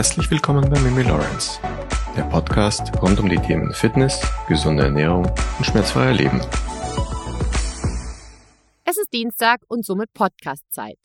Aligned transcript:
Herzlich 0.00 0.30
willkommen 0.30 0.66
bei 0.70 0.80
Mimi 0.80 1.02
Lawrence, 1.02 1.60
der 2.16 2.22
Podcast 2.22 2.90
rund 3.02 3.20
um 3.20 3.28
die 3.28 3.36
Themen 3.36 3.70
Fitness, 3.74 4.18
gesunde 4.48 4.84
Ernährung 4.84 5.26
und 5.26 5.66
schmerzfreier 5.66 6.14
Leben. 6.14 6.40
Es 8.86 8.96
ist 8.96 9.12
Dienstag 9.12 9.60
und 9.68 9.84
somit 9.84 10.10
Podcast-Zeit. 10.14 10.96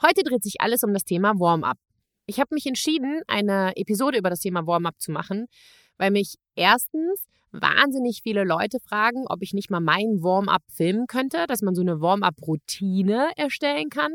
Heute 0.00 0.22
dreht 0.22 0.44
sich 0.44 0.60
alles 0.60 0.84
um 0.84 0.94
das 0.94 1.02
Thema 1.02 1.32
Warm-up. 1.40 1.78
Ich 2.26 2.38
habe 2.38 2.54
mich 2.54 2.64
entschieden, 2.66 3.22
eine 3.26 3.72
Episode 3.74 4.18
über 4.18 4.30
das 4.30 4.38
Thema 4.38 4.64
Warm-up 4.68 5.00
zu 5.00 5.10
machen, 5.10 5.48
weil 5.96 6.12
mich 6.12 6.36
erstens 6.54 7.26
wahnsinnig 7.50 8.20
viele 8.22 8.44
Leute 8.44 8.78
fragen, 8.78 9.24
ob 9.26 9.42
ich 9.42 9.52
nicht 9.52 9.68
mal 9.68 9.80
meinen 9.80 10.22
Warm-up 10.22 10.62
filmen 10.68 11.08
könnte, 11.08 11.46
dass 11.48 11.60
man 11.60 11.74
so 11.74 11.80
eine 11.80 12.00
Warm-up-Routine 12.00 13.32
erstellen 13.34 13.90
kann. 13.90 14.12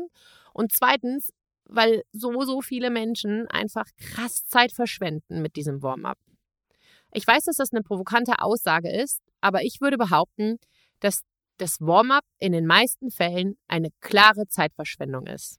Und 0.54 0.72
zweitens, 0.72 1.30
weil 1.66 2.02
so, 2.12 2.42
so 2.42 2.60
viele 2.60 2.90
Menschen 2.90 3.46
einfach 3.48 3.86
krass 3.96 4.46
Zeit 4.46 4.72
verschwenden 4.72 5.42
mit 5.42 5.56
diesem 5.56 5.82
Warm-up. 5.82 6.18
Ich 7.12 7.26
weiß, 7.26 7.44
dass 7.44 7.56
das 7.56 7.72
eine 7.72 7.82
provokante 7.82 8.40
Aussage 8.40 8.90
ist, 8.90 9.20
aber 9.40 9.62
ich 9.62 9.80
würde 9.80 9.96
behaupten, 9.96 10.58
dass 11.00 11.22
das 11.58 11.80
Warm-up 11.80 12.24
in 12.38 12.52
den 12.52 12.66
meisten 12.66 13.10
Fällen 13.10 13.56
eine 13.68 13.90
klare 14.00 14.48
Zeitverschwendung 14.48 15.26
ist. 15.26 15.58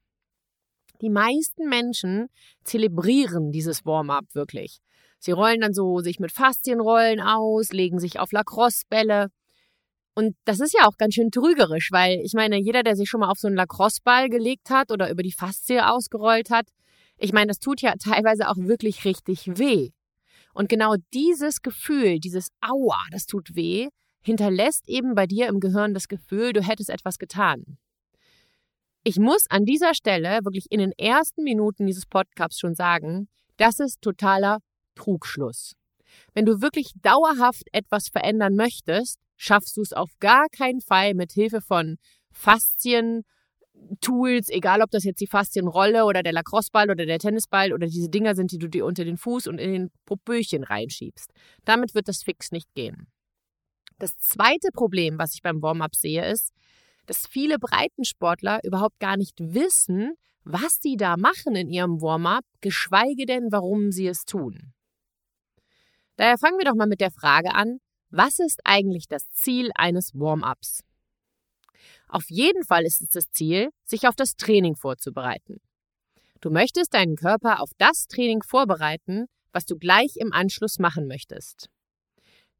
Die 1.02 1.10
meisten 1.10 1.68
Menschen 1.70 2.28
zelebrieren 2.64 3.52
dieses 3.52 3.86
Warm-up 3.86 4.26
wirklich. 4.34 4.80
Sie 5.20 5.32
rollen 5.32 5.62
dann 5.62 5.74
so 5.74 6.00
sich 6.00 6.20
mit 6.20 6.32
Faszienrollen 6.32 7.20
aus, 7.20 7.72
legen 7.72 8.00
sich 8.00 8.20
auf 8.20 8.32
Lacrosse-Bälle. 8.32 9.30
Und 10.16 10.36
das 10.46 10.62
ist 10.62 10.74
ja 10.74 10.88
auch 10.88 10.98
ganz 10.98 11.14
schön 11.16 11.30
trügerisch, 11.30 11.92
weil 11.92 12.20
ich 12.24 12.34
meine, 12.34 12.58
jeder, 12.58 12.84
der 12.84 12.96
sich 12.96 13.10
schon 13.10 13.20
mal 13.20 13.30
auf 13.30 13.38
so 13.38 13.48
einen 13.48 13.58
Lacrosse-Ball 13.58 14.30
gelegt 14.30 14.70
hat 14.70 14.92
oder 14.92 15.12
über 15.12 15.24
die 15.24 15.34
Faszie 15.34 15.86
ausgerollt 15.86 16.50
hat, 16.50 16.68
ich 17.18 17.34
meine, 17.34 17.48
das 17.48 17.60
tut 17.60 17.82
ja 17.82 17.94
teilweise 18.00 18.50
auch 18.50 18.58
wirklich 18.58 19.04
richtig 19.04 19.58
weh. 19.60 19.92
Und 20.54 20.70
genau 20.70 20.96
dieses 21.14 21.62
Gefühl, 21.62 22.20
dieses 22.20 22.48
Aua, 22.62 22.98
das 23.12 23.26
tut 23.26 23.56
weh, 23.56 23.90
hinterlässt 24.24 24.88
eben 24.88 25.16
bei 25.16 25.28
dir 25.28 25.48
im 25.48 25.60
Gehirn 25.60 25.94
das 25.94 26.08
Gefühl, 26.08 26.54
du 26.54 26.62
hättest 26.62 26.90
etwas 26.90 27.20
getan. 27.20 27.78
Ich 29.04 29.20
muss 29.20 29.46
an 29.50 29.66
dieser 29.66 29.94
Stelle 29.94 30.40
wirklich 30.46 30.72
in 30.72 30.80
den 30.80 30.94
ersten 30.94 31.44
Minuten 31.44 31.86
dieses 31.86 32.06
Podcasts 32.06 32.58
schon 32.58 32.74
sagen, 32.74 33.28
das 33.58 33.80
ist 33.80 34.02
totaler 34.02 34.60
Trugschluss. 34.96 35.74
Wenn 36.34 36.46
du 36.46 36.62
wirklich 36.62 36.94
dauerhaft 37.02 37.66
etwas 37.74 38.08
verändern 38.08 38.56
möchtest, 38.56 39.20
schaffst 39.38 39.78
du 39.78 39.82
es 39.82 39.94
auf 39.94 40.10
gar 40.20 40.48
keinen 40.50 40.82
Fall 40.82 41.14
mit 41.14 41.32
Hilfe 41.32 41.62
von 41.62 41.98
Faszien, 42.32 43.24
Tools, 44.02 44.50
egal 44.50 44.82
ob 44.82 44.90
das 44.92 45.04
jetzt 45.04 45.22
die 45.22 45.28
Faszienrolle 45.28 46.06
oder 46.06 46.24
der 46.24 46.34
Lacrosseball 46.34 46.90
oder 46.90 47.06
der 47.06 47.20
Tennisball 47.20 47.74
oder 47.74 47.88
diese 47.88 48.10
Dinger 48.10 48.36
sind, 48.36 48.52
die 48.52 48.58
du 48.58 48.68
dir 48.68 48.86
unter 48.86 49.06
den 49.06 49.18
Fuß 49.18 49.48
und 49.48 49.60
in 49.60 49.72
den 49.72 49.92
Popöchen 50.06 50.64
reinschiebst. 50.64 51.32
Damit 51.66 51.94
wird 51.94 52.08
das 52.08 52.24
fix 52.24 52.52
nicht 52.52 52.74
gehen. 52.74 53.08
Das 54.00 54.18
zweite 54.18 54.70
Problem, 54.74 55.18
was 55.18 55.34
ich 55.34 55.42
beim 55.42 55.62
Warm-up 55.62 55.96
sehe, 55.96 56.30
ist, 56.30 56.52
dass 57.06 57.28
viele 57.28 57.60
Breitensportler 57.60 58.60
überhaupt 58.64 59.00
gar 59.00 59.18
nicht 59.18 59.40
wissen, 59.40 60.14
was 60.44 60.80
sie 60.82 60.96
da 60.98 61.16
machen 61.18 61.56
in 61.56 61.70
ihrem 61.70 62.02
Warm-up, 62.02 62.44
geschweige 62.62 63.26
denn, 63.26 63.52
warum 63.52 63.92
sie 63.92 64.08
es 64.08 64.26
tun. 64.26 64.74
Daher 66.18 66.38
fangen 66.38 66.58
wir 66.58 66.66
doch 66.66 66.76
mal 66.76 66.88
mit 66.88 67.02
der 67.02 67.12
Frage 67.12 67.54
an, 67.54 67.80
was 68.16 68.40
ist 68.40 68.62
eigentlich 68.64 69.08
das 69.08 69.30
Ziel 69.32 69.72
eines 69.76 70.14
Warm-ups? 70.14 70.84
Auf 72.08 72.30
jeden 72.30 72.64
Fall 72.64 72.86
ist 72.86 73.02
es 73.02 73.10
das 73.10 73.30
Ziel, 73.32 73.70
sich 73.86 74.08
auf 74.08 74.16
das 74.16 74.36
Training 74.38 74.76
vorzubereiten. 74.76 75.60
Du 76.40 76.50
möchtest 76.50 76.94
deinen 76.94 77.18
Körper 77.18 77.62
auf 77.62 77.72
das 77.78 78.08
Training 78.08 78.42
vorbereiten, 78.42 79.26
was 79.52 79.66
du 79.66 79.78
gleich 79.78 80.16
im 80.16 80.32
Anschluss 80.32 80.80
machen 80.80 81.08
möchtest. 81.08 81.70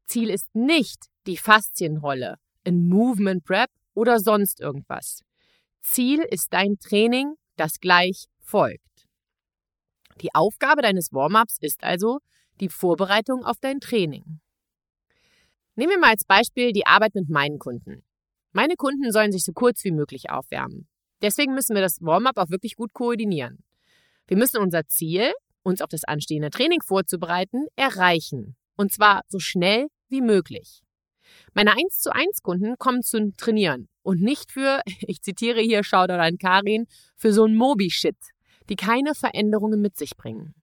Ziel 0.04 0.28
ist 0.28 0.54
nicht 0.54 1.06
die 1.26 1.36
Faszienrolle, 1.38 2.36
ein 2.64 2.88
Movement 2.88 3.44
Prep 3.44 3.70
oder 3.94 4.20
sonst 4.20 4.60
irgendwas. 4.60 5.22
Ziel 5.80 6.20
ist 6.20 6.52
dein 6.52 6.78
Training, 6.78 7.34
das 7.56 7.80
gleich 7.80 8.26
folgt. 8.40 9.08
Die 10.20 10.34
Aufgabe 10.34 10.82
deines 10.82 11.12
Warm-ups 11.12 11.56
ist 11.60 11.82
also 11.82 12.18
die 12.60 12.68
Vorbereitung 12.68 13.44
auf 13.44 13.58
dein 13.60 13.80
Training. 13.80 14.40
Nehmen 15.78 15.92
wir 15.92 15.98
mal 15.98 16.10
als 16.10 16.24
Beispiel 16.24 16.72
die 16.72 16.86
Arbeit 16.86 17.14
mit 17.14 17.28
meinen 17.28 17.58
Kunden. 17.58 18.02
Meine 18.52 18.76
Kunden 18.76 19.12
sollen 19.12 19.30
sich 19.30 19.44
so 19.44 19.52
kurz 19.52 19.84
wie 19.84 19.92
möglich 19.92 20.30
aufwärmen. 20.30 20.88
Deswegen 21.20 21.54
müssen 21.54 21.74
wir 21.74 21.82
das 21.82 21.98
Warm-up 22.00 22.38
auch 22.38 22.48
wirklich 22.48 22.76
gut 22.76 22.94
koordinieren. 22.94 23.62
Wir 24.26 24.38
müssen 24.38 24.58
unser 24.58 24.86
Ziel, 24.86 25.32
uns 25.62 25.82
auf 25.82 25.90
das 25.90 26.04
anstehende 26.04 26.48
Training 26.48 26.80
vorzubereiten, 26.80 27.66
erreichen. 27.76 28.56
Und 28.76 28.90
zwar 28.90 29.20
so 29.28 29.38
schnell 29.38 29.88
wie 30.08 30.22
möglich. 30.22 30.82
Meine 31.52 31.72
1 31.72 32.00
zu 32.00 32.10
1 32.10 32.40
Kunden 32.42 32.76
kommen 32.78 33.02
zum 33.02 33.36
Trainieren 33.36 33.88
und 34.02 34.22
nicht 34.22 34.52
für, 34.52 34.80
ich 35.00 35.20
zitiere 35.20 35.60
hier 35.60 35.84
Shoutout 35.84 36.14
an 36.14 36.38
Karin, 36.38 36.86
für 37.16 37.34
so 37.34 37.44
ein 37.44 37.54
Mobi-Shit, 37.54 38.16
die 38.70 38.76
keine 38.76 39.14
Veränderungen 39.14 39.82
mit 39.82 39.98
sich 39.98 40.16
bringen. 40.16 40.54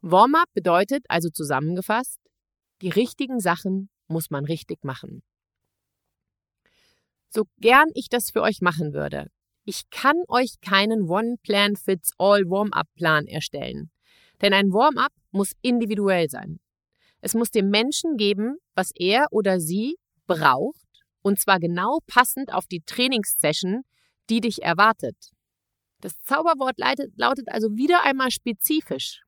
Warm-up 0.00 0.48
bedeutet 0.52 1.04
also 1.08 1.28
zusammengefasst, 1.30 2.18
die 2.82 2.88
richtigen 2.88 3.38
Sachen 3.38 3.88
muss 4.08 4.30
man 4.30 4.44
richtig 4.44 4.84
machen. 4.84 5.22
So 7.28 7.44
gern 7.58 7.88
ich 7.94 8.08
das 8.08 8.30
für 8.30 8.42
euch 8.42 8.60
machen 8.60 8.92
würde, 8.92 9.26
ich 9.64 9.90
kann 9.90 10.16
euch 10.28 10.60
keinen 10.60 11.08
One-Plan-Fits-All 11.08 12.44
Warm-up-Plan 12.44 13.26
erstellen. 13.26 13.90
Denn 14.40 14.52
ein 14.52 14.72
Warm-up 14.72 15.12
muss 15.32 15.52
individuell 15.60 16.30
sein. 16.30 16.60
Es 17.20 17.34
muss 17.34 17.50
dem 17.50 17.70
Menschen 17.70 18.16
geben, 18.16 18.58
was 18.74 18.92
er 18.94 19.26
oder 19.32 19.58
sie 19.58 19.96
braucht, 20.26 20.86
und 21.22 21.40
zwar 21.40 21.58
genau 21.58 21.98
passend 22.06 22.52
auf 22.52 22.66
die 22.66 22.82
Trainingssession, 22.82 23.82
die 24.30 24.40
dich 24.40 24.62
erwartet. 24.62 25.16
Das 26.00 26.20
Zauberwort 26.22 26.78
lautet 26.78 27.48
also 27.48 27.76
wieder 27.76 28.04
einmal 28.04 28.30
spezifisch. 28.30 29.25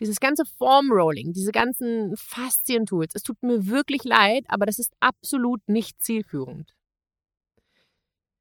Dieses 0.00 0.18
ganze 0.18 0.44
Formrolling, 0.46 1.32
diese 1.32 1.52
ganzen 1.52 2.16
Faszientools, 2.16 3.14
es 3.14 3.22
tut 3.22 3.42
mir 3.42 3.66
wirklich 3.66 4.02
leid, 4.04 4.44
aber 4.48 4.64
das 4.64 4.78
ist 4.78 4.92
absolut 4.98 5.60
nicht 5.68 6.00
zielführend. 6.02 6.74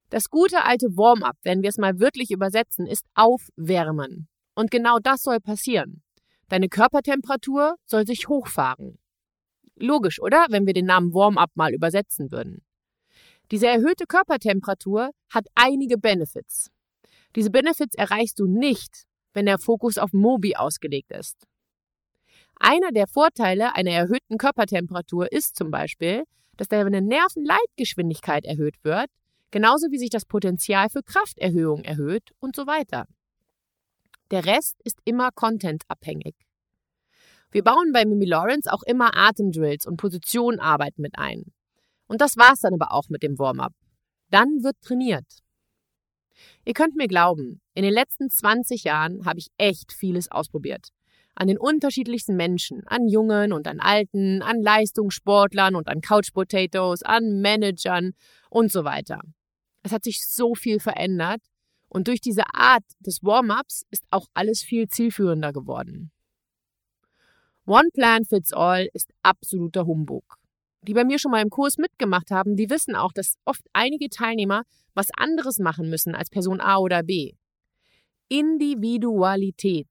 Das 0.09 0.29
gute 0.29 0.63
alte 0.63 0.87
Warm-up, 0.97 1.35
wenn 1.43 1.61
wir 1.61 1.69
es 1.69 1.77
mal 1.77 1.99
wirklich 1.99 2.31
übersetzen, 2.31 2.87
ist 2.87 3.05
Aufwärmen. 3.13 4.27
Und 4.55 4.71
genau 4.71 4.97
das 4.99 5.21
soll 5.21 5.39
passieren. 5.39 6.01
Deine 6.47 6.69
Körpertemperatur 6.69 7.75
soll 7.85 8.07
sich 8.07 8.27
hochfahren. 8.27 8.97
Logisch, 9.75 10.19
oder? 10.19 10.47
Wenn 10.49 10.65
wir 10.65 10.73
den 10.73 10.87
Namen 10.87 11.13
Warm-up 11.13 11.51
mal 11.55 11.73
übersetzen 11.73 12.31
würden. 12.31 12.63
Diese 13.51 13.67
erhöhte 13.67 14.05
Körpertemperatur 14.05 15.11
hat 15.29 15.45
einige 15.55 15.97
Benefits. 15.97 16.71
Diese 17.35 17.51
Benefits 17.51 17.95
erreichst 17.95 18.39
du 18.39 18.47
nicht, 18.47 19.05
wenn 19.39 19.45
der 19.45 19.57
Fokus 19.57 19.97
auf 19.97 20.11
Mobi 20.11 20.57
ausgelegt 20.57 21.13
ist. 21.13 21.47
Einer 22.59 22.91
der 22.91 23.07
Vorteile 23.07 23.73
einer 23.73 23.91
erhöhten 23.91 24.37
Körpertemperatur 24.37 25.31
ist 25.31 25.55
zum 25.55 25.71
Beispiel, 25.71 26.25
dass 26.57 26.67
deine 26.67 27.01
Nervenleitgeschwindigkeit 27.01 28.43
erhöht 28.43 28.75
wird, 28.83 29.07
genauso 29.49 29.87
wie 29.91 29.97
sich 29.97 30.09
das 30.09 30.25
Potenzial 30.25 30.89
für 30.89 31.03
Krafterhöhung 31.03 31.85
erhöht 31.85 32.33
und 32.41 32.53
so 32.53 32.67
weiter. 32.67 33.05
Der 34.29 34.43
Rest 34.43 34.75
ist 34.83 34.99
immer 35.05 35.29
contentabhängig. 35.33 36.35
Wir 37.49 37.63
bauen 37.63 37.93
bei 37.93 38.03
Mimi 38.03 38.25
Lawrence 38.25 38.69
auch 38.69 38.83
immer 38.83 39.15
Atemdrills 39.15 39.85
und 39.85 39.95
Positionarbeit 39.95 40.99
mit 40.99 41.17
ein. 41.17 41.45
Und 42.07 42.19
das 42.19 42.35
war's 42.35 42.59
dann 42.59 42.73
aber 42.73 42.91
auch 42.91 43.07
mit 43.07 43.23
dem 43.23 43.39
Warm-up. 43.39 43.71
Dann 44.31 44.63
wird 44.63 44.75
trainiert. 44.81 45.25
Ihr 46.65 46.73
könnt 46.73 46.95
mir 46.95 47.07
glauben, 47.07 47.61
in 47.73 47.83
den 47.83 47.93
letzten 47.93 48.29
20 48.29 48.83
Jahren 48.83 49.25
habe 49.25 49.39
ich 49.39 49.49
echt 49.57 49.93
vieles 49.93 50.31
ausprobiert. 50.31 50.89
An 51.35 51.47
den 51.47 51.57
unterschiedlichsten 51.57 52.35
Menschen, 52.35 52.83
an 52.87 53.07
Jungen 53.07 53.53
und 53.53 53.67
an 53.67 53.79
Alten, 53.79 54.41
an 54.41 54.61
Leistungssportlern 54.61 55.75
und 55.75 55.87
an 55.87 56.01
Couch 56.01 56.33
Potatoes, 56.33 57.03
an 57.03 57.39
Managern 57.41 58.11
und 58.49 58.71
so 58.71 58.83
weiter. 58.83 59.21
Es 59.83 59.91
hat 59.91 60.03
sich 60.03 60.25
so 60.27 60.55
viel 60.55 60.79
verändert 60.79 61.41
und 61.87 62.07
durch 62.07 62.21
diese 62.21 62.43
Art 62.53 62.83
des 62.99 63.23
Warm-ups 63.23 63.85
ist 63.89 64.03
auch 64.11 64.27
alles 64.33 64.61
viel 64.61 64.87
zielführender 64.87 65.53
geworden. 65.53 66.11
One 67.65 67.89
Plan 67.93 68.25
Fits 68.25 68.51
All 68.51 68.89
ist 68.93 69.13
absoluter 69.21 69.85
Humbug. 69.85 70.38
Die 70.83 70.93
bei 70.93 71.03
mir 71.03 71.19
schon 71.19 71.31
mal 71.31 71.41
im 71.41 71.49
Kurs 71.49 71.77
mitgemacht 71.77 72.31
haben, 72.31 72.55
die 72.55 72.69
wissen 72.69 72.95
auch, 72.95 73.11
dass 73.11 73.35
oft 73.45 73.61
einige 73.73 74.09
Teilnehmer 74.09 74.63
was 74.93 75.09
anderes 75.15 75.59
machen 75.59 75.89
müssen 75.89 76.15
als 76.15 76.29
Person 76.29 76.61
A 76.61 76.77
oder 76.77 77.03
B. 77.03 77.33
Individualität. 78.29 79.89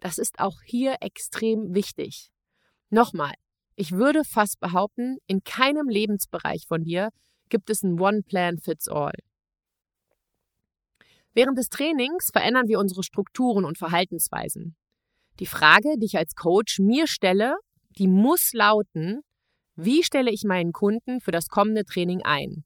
Das 0.00 0.18
ist 0.18 0.40
auch 0.40 0.60
hier 0.64 0.96
extrem 1.00 1.74
wichtig. 1.74 2.30
Nochmal, 2.90 3.34
ich 3.76 3.92
würde 3.92 4.24
fast 4.24 4.60
behaupten, 4.60 5.18
in 5.26 5.42
keinem 5.42 5.88
Lebensbereich 5.88 6.66
von 6.66 6.84
dir 6.84 7.10
gibt 7.48 7.70
es 7.70 7.82
ein 7.82 7.98
One 8.00 8.22
Plan 8.22 8.58
Fits 8.58 8.88
All. 8.88 9.14
Während 11.32 11.56
des 11.56 11.68
Trainings 11.68 12.30
verändern 12.32 12.66
wir 12.68 12.78
unsere 12.78 13.02
Strukturen 13.02 13.64
und 13.64 13.78
Verhaltensweisen. 13.78 14.76
Die 15.38 15.46
Frage, 15.46 15.94
die 15.98 16.06
ich 16.06 16.18
als 16.18 16.34
Coach 16.34 16.80
mir 16.80 17.06
stelle, 17.06 17.56
die 17.98 18.08
muss 18.08 18.52
lauten, 18.52 19.22
wie 19.84 20.02
stelle 20.02 20.30
ich 20.30 20.44
meinen 20.44 20.72
Kunden 20.72 21.20
für 21.20 21.30
das 21.30 21.48
kommende 21.48 21.84
Training 21.84 22.22
ein, 22.22 22.64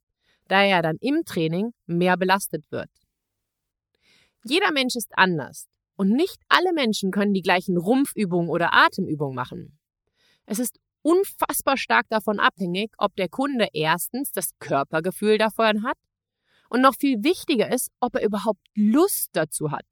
da 0.48 0.62
er 0.62 0.82
dann 0.82 0.96
im 1.00 1.24
Training 1.24 1.72
mehr 1.86 2.16
belastet 2.16 2.64
wird. 2.70 2.90
Jeder 4.44 4.72
Mensch 4.72 4.96
ist 4.96 5.12
anders 5.16 5.68
und 5.96 6.10
nicht 6.10 6.40
alle 6.48 6.72
Menschen 6.72 7.10
können 7.10 7.32
die 7.32 7.42
gleichen 7.42 7.76
Rumpfübungen 7.76 8.50
oder 8.50 8.74
Atemübungen 8.74 9.34
machen. 9.34 9.78
Es 10.46 10.58
ist 10.58 10.78
unfassbar 11.02 11.76
stark 11.76 12.08
davon 12.08 12.40
abhängig, 12.40 12.92
ob 12.98 13.14
der 13.16 13.28
Kunde 13.28 13.68
erstens 13.72 14.32
das 14.32 14.50
Körpergefühl 14.58 15.38
davon 15.38 15.84
hat 15.84 15.96
und 16.68 16.80
noch 16.80 16.94
viel 16.94 17.22
wichtiger 17.22 17.72
ist, 17.72 17.90
ob 18.00 18.16
er 18.16 18.24
überhaupt 18.24 18.66
Lust 18.74 19.30
dazu 19.32 19.70
hat. 19.70 19.84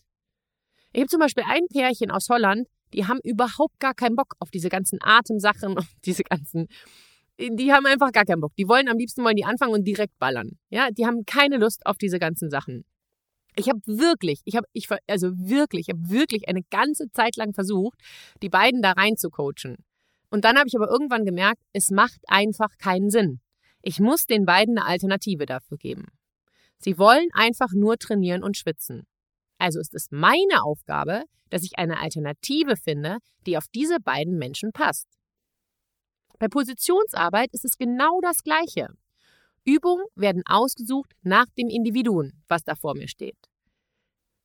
Ich 0.92 1.00
habe 1.00 1.08
zum 1.08 1.20
Beispiel 1.20 1.44
ein 1.46 1.66
Pärchen 1.68 2.10
aus 2.10 2.28
Holland, 2.28 2.68
die 2.92 3.06
haben 3.06 3.20
überhaupt 3.22 3.78
gar 3.78 3.94
keinen 3.94 4.16
Bock 4.16 4.34
auf 4.38 4.50
diese 4.50 4.68
ganzen 4.68 4.98
Atemsachen 5.02 5.76
und 5.76 5.86
diese 6.04 6.24
ganzen. 6.24 6.68
Die 7.38 7.72
haben 7.72 7.86
einfach 7.86 8.12
gar 8.12 8.24
keinen 8.24 8.40
Bock. 8.40 8.52
Die 8.56 8.68
wollen 8.68 8.88
am 8.88 8.98
liebsten 8.98 9.24
wollen 9.24 9.36
die 9.36 9.44
anfangen 9.44 9.72
und 9.72 9.84
direkt 9.84 10.18
ballern. 10.18 10.58
Ja, 10.70 10.90
die 10.90 11.06
haben 11.06 11.24
keine 11.24 11.56
Lust 11.56 11.86
auf 11.86 11.96
diese 11.96 12.18
ganzen 12.18 12.50
Sachen. 12.50 12.84
Ich 13.56 13.68
habe 13.68 13.80
wirklich, 13.86 14.40
ich 14.44 14.56
habe, 14.56 14.66
ich 14.72 14.88
also 15.06 15.30
wirklich, 15.36 15.88
ich 15.88 15.94
habe 15.94 16.08
wirklich 16.08 16.48
eine 16.48 16.62
ganze 16.70 17.10
Zeit 17.10 17.36
lang 17.36 17.52
versucht, 17.52 17.98
die 18.42 18.48
beiden 18.48 18.80
da 18.80 18.92
rein 18.92 19.16
zu 19.16 19.28
coachen. 19.28 19.76
Und 20.30 20.44
dann 20.44 20.56
habe 20.56 20.68
ich 20.68 20.74
aber 20.74 20.88
irgendwann 20.88 21.26
gemerkt, 21.26 21.60
es 21.72 21.90
macht 21.90 22.20
einfach 22.26 22.78
keinen 22.78 23.10
Sinn. 23.10 23.40
Ich 23.82 24.00
muss 24.00 24.26
den 24.26 24.46
beiden 24.46 24.78
eine 24.78 24.86
Alternative 24.86 25.44
dafür 25.44 25.76
geben. 25.76 26.06
Sie 26.78 26.98
wollen 26.98 27.28
einfach 27.32 27.72
nur 27.74 27.98
trainieren 27.98 28.42
und 28.42 28.56
schwitzen. 28.56 29.02
Also 29.58 29.78
ist 29.80 29.94
es 29.94 30.08
meine 30.10 30.62
Aufgabe, 30.64 31.24
dass 31.50 31.62
ich 31.62 31.78
eine 31.78 32.00
Alternative 32.00 32.76
finde, 32.76 33.18
die 33.46 33.58
auf 33.58 33.66
diese 33.74 33.98
beiden 34.00 34.38
Menschen 34.38 34.72
passt. 34.72 35.06
Bei 36.42 36.48
Positionsarbeit 36.48 37.50
ist 37.52 37.64
es 37.64 37.78
genau 37.78 38.20
das 38.20 38.42
Gleiche. 38.42 38.88
Übungen 39.64 40.04
werden 40.16 40.42
ausgesucht 40.44 41.12
nach 41.22 41.46
dem 41.56 41.68
Individuum, 41.68 42.32
was 42.48 42.64
da 42.64 42.74
vor 42.74 42.96
mir 42.96 43.06
steht. 43.06 43.38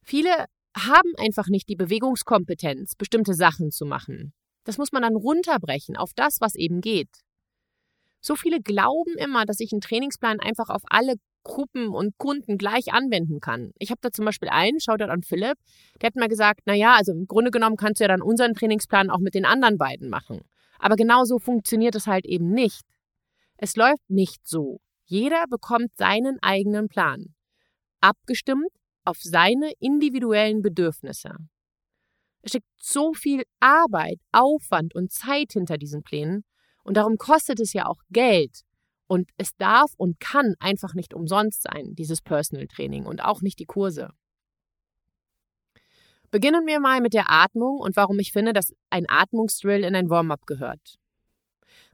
Viele 0.04 0.46
haben 0.78 1.16
einfach 1.18 1.48
nicht 1.48 1.68
die 1.70 1.76
Bewegungskompetenz, 1.76 2.94
bestimmte 2.94 3.34
Sachen 3.34 3.72
zu 3.72 3.88
machen. 3.88 4.32
Das 4.64 4.78
muss 4.78 4.92
man 4.92 5.02
dann 5.02 5.16
runterbrechen 5.16 5.98
auf 5.98 6.12
das, 6.14 6.40
was 6.40 6.54
eben 6.54 6.82
geht. 6.82 7.10
So 8.22 8.36
viele 8.36 8.62
glauben 8.62 9.18
immer, 9.18 9.46
dass 9.46 9.60
ich 9.60 9.72
einen 9.72 9.82
Trainingsplan 9.82 10.40
einfach 10.40 10.70
auf 10.70 10.84
alle 10.92 11.16
Gruppen 11.44 11.88
und 11.88 12.16
Kunden 12.20 12.60
gleich 12.60 12.94
anwenden 12.94 13.40
kann. 13.40 13.72
Ich 13.80 13.90
habe 13.90 14.02
da 14.04 14.12
zum 14.12 14.26
Beispiel 14.26 14.50
einen, 14.50 14.80
schaut 14.80 15.02
an 15.02 15.24
Philipp, 15.24 15.58
der 16.00 16.08
hat 16.10 16.16
mir 16.16 16.28
gesagt, 16.28 16.68
naja, 16.68 16.94
also 16.94 17.12
im 17.12 17.26
Grunde 17.26 17.50
genommen 17.50 17.76
kannst 17.76 18.02
du 18.02 18.04
ja 18.04 18.08
dann 18.08 18.22
unseren 18.22 18.54
Trainingsplan 18.54 19.10
auch 19.10 19.18
mit 19.18 19.34
den 19.34 19.46
anderen 19.46 19.80
beiden 19.80 20.12
machen. 20.12 20.42
Aber 20.80 20.96
genau 20.96 21.24
so 21.24 21.40
funktioniert 21.40 21.96
es 21.96 22.08
halt 22.08 22.26
eben 22.26 22.52
nicht. 22.52 22.84
Es 23.58 23.76
läuft 23.76 24.10
nicht 24.10 24.48
so. 24.48 24.80
Jeder 25.06 25.46
bekommt 25.50 25.96
seinen 25.98 26.38
eigenen 26.42 26.90
Plan. 26.90 27.34
Abgestimmt 28.02 28.70
auf 29.04 29.18
seine 29.22 29.72
individuellen 29.80 30.62
Bedürfnisse. 30.62 31.32
Es 32.42 32.52
steckt 32.52 32.68
so 32.78 33.14
viel 33.14 33.44
Arbeit, 33.60 34.20
Aufwand 34.32 34.94
und 34.94 35.12
Zeit 35.12 35.54
hinter 35.54 35.78
diesen 35.78 36.04
Plänen 36.04 36.44
und 36.84 36.98
darum 36.98 37.18
kostet 37.18 37.60
es 37.60 37.74
ja 37.74 37.86
auch 37.86 38.02
Geld. 38.10 38.62
Und 39.08 39.30
es 39.38 39.56
darf 39.58 39.92
und 39.98 40.20
kann 40.20 40.56
einfach 40.60 40.94
nicht 40.94 41.14
umsonst 41.14 41.64
sein, 41.64 41.96
dieses 41.96 42.22
Personal 42.22 42.68
Training 42.68 43.06
und 43.06 43.24
auch 43.24 43.42
nicht 43.42 43.60
die 43.60 43.66
Kurse. 43.66 44.10
Beginnen 46.30 46.66
wir 46.66 46.80
mal 46.80 47.00
mit 47.00 47.14
der 47.14 47.32
Atmung 47.32 47.80
und 47.80 47.96
warum 47.96 48.20
ich 48.20 48.34
finde, 48.34 48.52
dass 48.54 48.74
ein 48.90 49.06
Atmungsdrill 49.08 49.84
in 49.84 49.96
ein 49.96 50.10
Warm-up 50.10 50.46
gehört. 50.46 50.98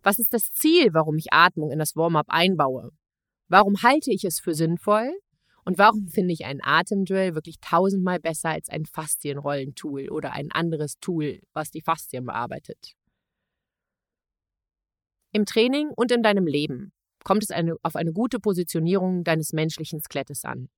Was 0.01 0.17
ist 0.19 0.33
das 0.33 0.51
Ziel, 0.51 0.93
warum 0.93 1.17
ich 1.17 1.31
Atmung 1.31 1.71
in 1.71 1.79
das 1.79 1.95
Warm-up 1.95 2.25
einbaue? 2.29 2.89
Warum 3.47 3.83
halte 3.83 4.11
ich 4.11 4.23
es 4.23 4.39
für 4.39 4.55
sinnvoll? 4.55 5.13
Und 5.65 5.77
warum 5.77 6.07
finde 6.07 6.33
ich 6.33 6.45
einen 6.45 6.61
Atemdrill 6.61 7.35
wirklich 7.35 7.59
tausendmal 7.61 8.19
besser 8.19 8.49
als 8.49 8.69
ein 8.69 8.85
Faszienrollentool 8.85 10.09
oder 10.09 10.33
ein 10.33 10.51
anderes 10.51 10.99
Tool, 10.99 11.39
was 11.53 11.71
die 11.71 11.81
Faszien 11.81 12.25
bearbeitet? 12.25 12.95
Im 15.31 15.45
Training 15.45 15.89
und 15.95 16.11
in 16.11 16.21
deinem 16.21 16.47
Leben 16.47 16.91
kommt 17.23 17.43
es 17.43 17.51
eine, 17.51 17.75
auf 17.81 17.95
eine 17.95 18.11
gute 18.11 18.39
Positionierung 18.39 19.23
deines 19.23 19.53
menschlichen 19.53 20.01
Skelettes 20.01 20.43
an. 20.43 20.69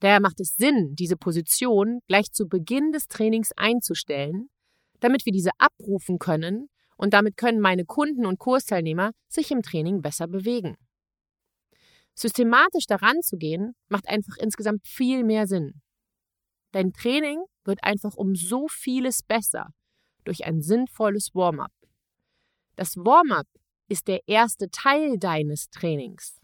Daher 0.00 0.20
macht 0.20 0.40
es 0.40 0.56
Sinn, 0.56 0.94
diese 0.94 1.16
Position 1.16 2.00
gleich 2.08 2.30
zu 2.32 2.46
Beginn 2.46 2.92
des 2.92 3.08
Trainings 3.08 3.52
einzustellen, 3.56 4.50
damit 5.00 5.24
wir 5.24 5.32
diese 5.32 5.50
abrufen 5.58 6.18
können 6.18 6.68
und 6.96 7.14
damit 7.14 7.36
können 7.36 7.60
meine 7.60 7.84
Kunden 7.84 8.26
und 8.26 8.38
Kursteilnehmer 8.38 9.12
sich 9.28 9.50
im 9.50 9.62
Training 9.62 10.02
besser 10.02 10.26
bewegen. 10.26 10.76
Systematisch 12.14 12.86
daran 12.86 13.22
zu 13.22 13.36
gehen, 13.36 13.74
macht 13.88 14.08
einfach 14.08 14.36
insgesamt 14.38 14.86
viel 14.86 15.24
mehr 15.24 15.46
Sinn. 15.46 15.82
Dein 16.70 16.92
Training 16.92 17.44
wird 17.64 17.82
einfach 17.82 18.14
um 18.14 18.34
so 18.34 18.68
vieles 18.68 19.22
besser 19.22 19.68
durch 20.24 20.44
ein 20.44 20.60
sinnvolles 20.60 21.34
Warm-up. 21.34 21.72
Das 22.76 22.96
Warm-up 22.96 23.46
ist 23.88 24.08
der 24.08 24.20
erste 24.26 24.70
Teil 24.70 25.18
deines 25.18 25.68
Trainings. 25.70 26.40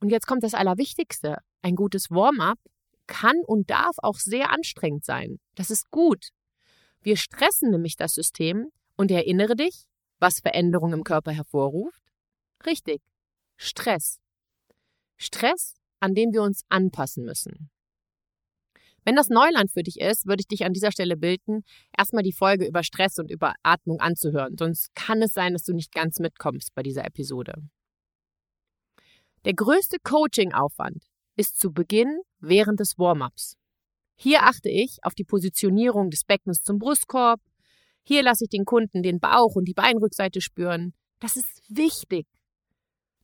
Und 0.00 0.10
jetzt 0.10 0.26
kommt 0.26 0.42
das 0.42 0.54
Allerwichtigste. 0.54 1.38
Ein 1.62 1.76
gutes 1.76 2.10
Warm-up 2.10 2.58
kann 3.06 3.36
und 3.46 3.70
darf 3.70 3.96
auch 3.98 4.16
sehr 4.16 4.50
anstrengend 4.50 5.04
sein. 5.04 5.38
Das 5.56 5.70
ist 5.70 5.90
gut. 5.90 6.28
Wir 7.02 7.16
stressen 7.16 7.70
nämlich 7.70 7.96
das 7.96 8.14
System 8.14 8.68
und 8.96 9.10
erinnere 9.10 9.56
dich, 9.56 9.86
was 10.18 10.40
Veränderung 10.40 10.92
im 10.92 11.04
Körper 11.04 11.32
hervorruft. 11.32 12.02
Richtig, 12.64 13.02
Stress. 13.56 14.20
Stress, 15.16 15.74
an 15.98 16.14
dem 16.14 16.32
wir 16.32 16.42
uns 16.42 16.62
anpassen 16.68 17.24
müssen. 17.24 17.70
Wenn 19.04 19.16
das 19.16 19.28
Neuland 19.28 19.70
für 19.72 19.82
dich 19.82 19.98
ist, 19.98 20.26
würde 20.26 20.42
ich 20.42 20.48
dich 20.48 20.64
an 20.64 20.72
dieser 20.72 20.92
Stelle 20.92 21.16
bitten, 21.16 21.64
erstmal 21.96 22.22
die 22.22 22.34
Folge 22.34 22.66
über 22.66 22.82
Stress 22.82 23.18
und 23.18 23.30
über 23.30 23.54
Atmung 23.62 23.98
anzuhören, 23.98 24.56
sonst 24.58 24.94
kann 24.94 25.22
es 25.22 25.32
sein, 25.32 25.54
dass 25.54 25.64
du 25.64 25.72
nicht 25.72 25.92
ganz 25.92 26.18
mitkommst 26.18 26.74
bei 26.74 26.82
dieser 26.82 27.04
Episode. 27.06 27.54
Der 29.46 29.54
größte 29.54 29.96
Coaching-Aufwand 30.02 31.09
ist 31.40 31.58
zu 31.58 31.72
Beginn 31.72 32.20
während 32.38 32.80
des 32.80 32.98
Warm-ups. 32.98 33.56
Hier 34.14 34.42
achte 34.42 34.68
ich 34.68 34.98
auf 35.02 35.14
die 35.14 35.24
Positionierung 35.24 36.10
des 36.10 36.24
Beckens 36.24 36.62
zum 36.62 36.78
Brustkorb. 36.78 37.40
Hier 38.02 38.22
lasse 38.22 38.44
ich 38.44 38.50
den 38.50 38.66
Kunden 38.66 39.02
den 39.02 39.20
Bauch 39.20 39.54
und 39.56 39.64
die 39.64 39.72
Beinrückseite 39.72 40.42
spüren. 40.42 40.92
Das 41.18 41.36
ist 41.36 41.62
wichtig. 41.68 42.26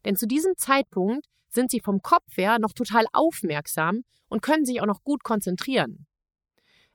Denn 0.07 0.17
zu 0.17 0.27
diesem 0.27 0.57
Zeitpunkt 0.57 1.27
sind 1.51 1.71
sie 1.71 1.81
vom 1.81 2.01
Kopf 2.01 2.39
her 2.39 2.59
noch 2.59 2.73
total 2.73 3.05
aufmerksam 3.13 4.01
und 4.29 4.41
können 4.41 4.65
sich 4.65 4.81
auch 4.81 4.87
noch 4.87 5.05
gut 5.05 5.23
konzentrieren. 5.23 6.07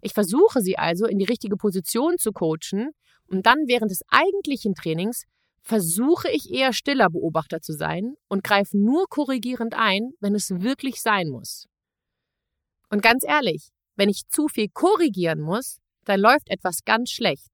Ich 0.01 0.13
versuche 0.13 0.62
sie 0.62 0.79
also 0.79 1.05
in 1.05 1.19
die 1.19 1.25
richtige 1.25 1.55
Position 1.55 2.17
zu 2.17 2.31
coachen 2.31 2.89
und 3.27 3.45
dann 3.45 3.67
während 3.67 3.91
des 3.91 4.01
eigentlichen 4.10 4.74
Trainings 4.74 5.25
versuche 5.62 6.30
ich 6.30 6.51
eher 6.51 6.74
stiller 6.74 7.10
Beobachter 7.10 7.62
zu 7.62 7.74
sein 7.74 8.15
und 8.27 8.44
greife 8.44 8.77
nur 8.77 9.08
korrigierend 9.08 9.74
ein, 9.75 10.12
wenn 10.20 10.36
es 10.36 10.50
wirklich 10.50 11.01
sein 11.01 11.30
muss. 11.30 11.68
Und 12.89 13.01
ganz 13.01 13.24
ehrlich, 13.24 13.70
wenn 13.96 14.10
ich 14.10 14.27
zu 14.27 14.48
viel 14.48 14.68
korrigieren 14.70 15.39
muss, 15.39 15.80
dann 16.06 16.20
läuft 16.20 16.50
etwas 16.50 16.84
ganz 16.84 17.12
schlecht. 17.12 17.48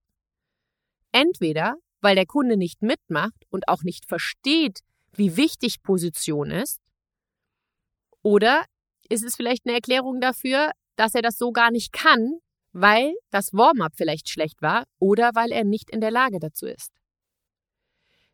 Entweder, 1.11 1.75
weil 2.01 2.15
der 2.15 2.25
Kunde 2.25 2.57
nicht 2.57 2.81
mitmacht 2.81 3.43
und 3.49 3.67
auch 3.67 3.83
nicht 3.83 4.05
versteht, 4.05 4.79
wie 5.11 5.35
wichtig 5.35 5.81
Position 5.83 6.51
ist, 6.51 6.79
oder 8.23 8.65
ist 9.09 9.23
es 9.23 9.35
vielleicht 9.35 9.65
eine 9.65 9.75
Erklärung 9.75 10.19
dafür, 10.19 10.71
dass 10.95 11.15
er 11.15 11.21
das 11.21 11.37
so 11.37 11.51
gar 11.51 11.71
nicht 11.71 11.91
kann, 11.91 12.39
weil 12.73 13.13
das 13.31 13.53
Warm-up 13.53 13.93
vielleicht 13.95 14.29
schlecht 14.29 14.61
war 14.61 14.83
oder 14.99 15.31
weil 15.33 15.51
er 15.51 15.63
nicht 15.63 15.89
in 15.89 16.01
der 16.01 16.11
Lage 16.11 16.39
dazu 16.39 16.65
ist. 16.65 16.91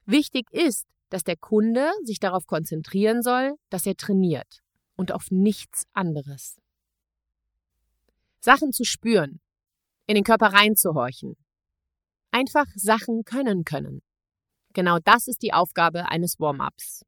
Wichtig 0.05 0.51
ist, 0.51 0.85
dass 1.09 1.23
der 1.23 1.37
Kunde 1.37 1.91
sich 2.03 2.19
darauf 2.19 2.47
konzentrieren 2.47 3.21
soll, 3.21 3.55
dass 3.69 3.85
er 3.85 3.95
trainiert 3.95 4.61
und 4.95 5.11
auf 5.11 5.31
nichts 5.31 5.85
anderes. 5.93 6.59
Sachen 8.39 8.73
zu 8.73 8.83
spüren, 8.83 9.39
in 10.05 10.15
den 10.15 10.23
Körper 10.23 10.47
reinzuhorchen. 10.47 11.35
Einfach 12.31 12.65
Sachen 12.75 13.23
können 13.23 13.63
können. 13.63 14.01
Genau 14.73 14.97
das 14.99 15.27
ist 15.27 15.43
die 15.43 15.53
Aufgabe 15.53 16.09
eines 16.09 16.39
Warm-ups. 16.39 17.05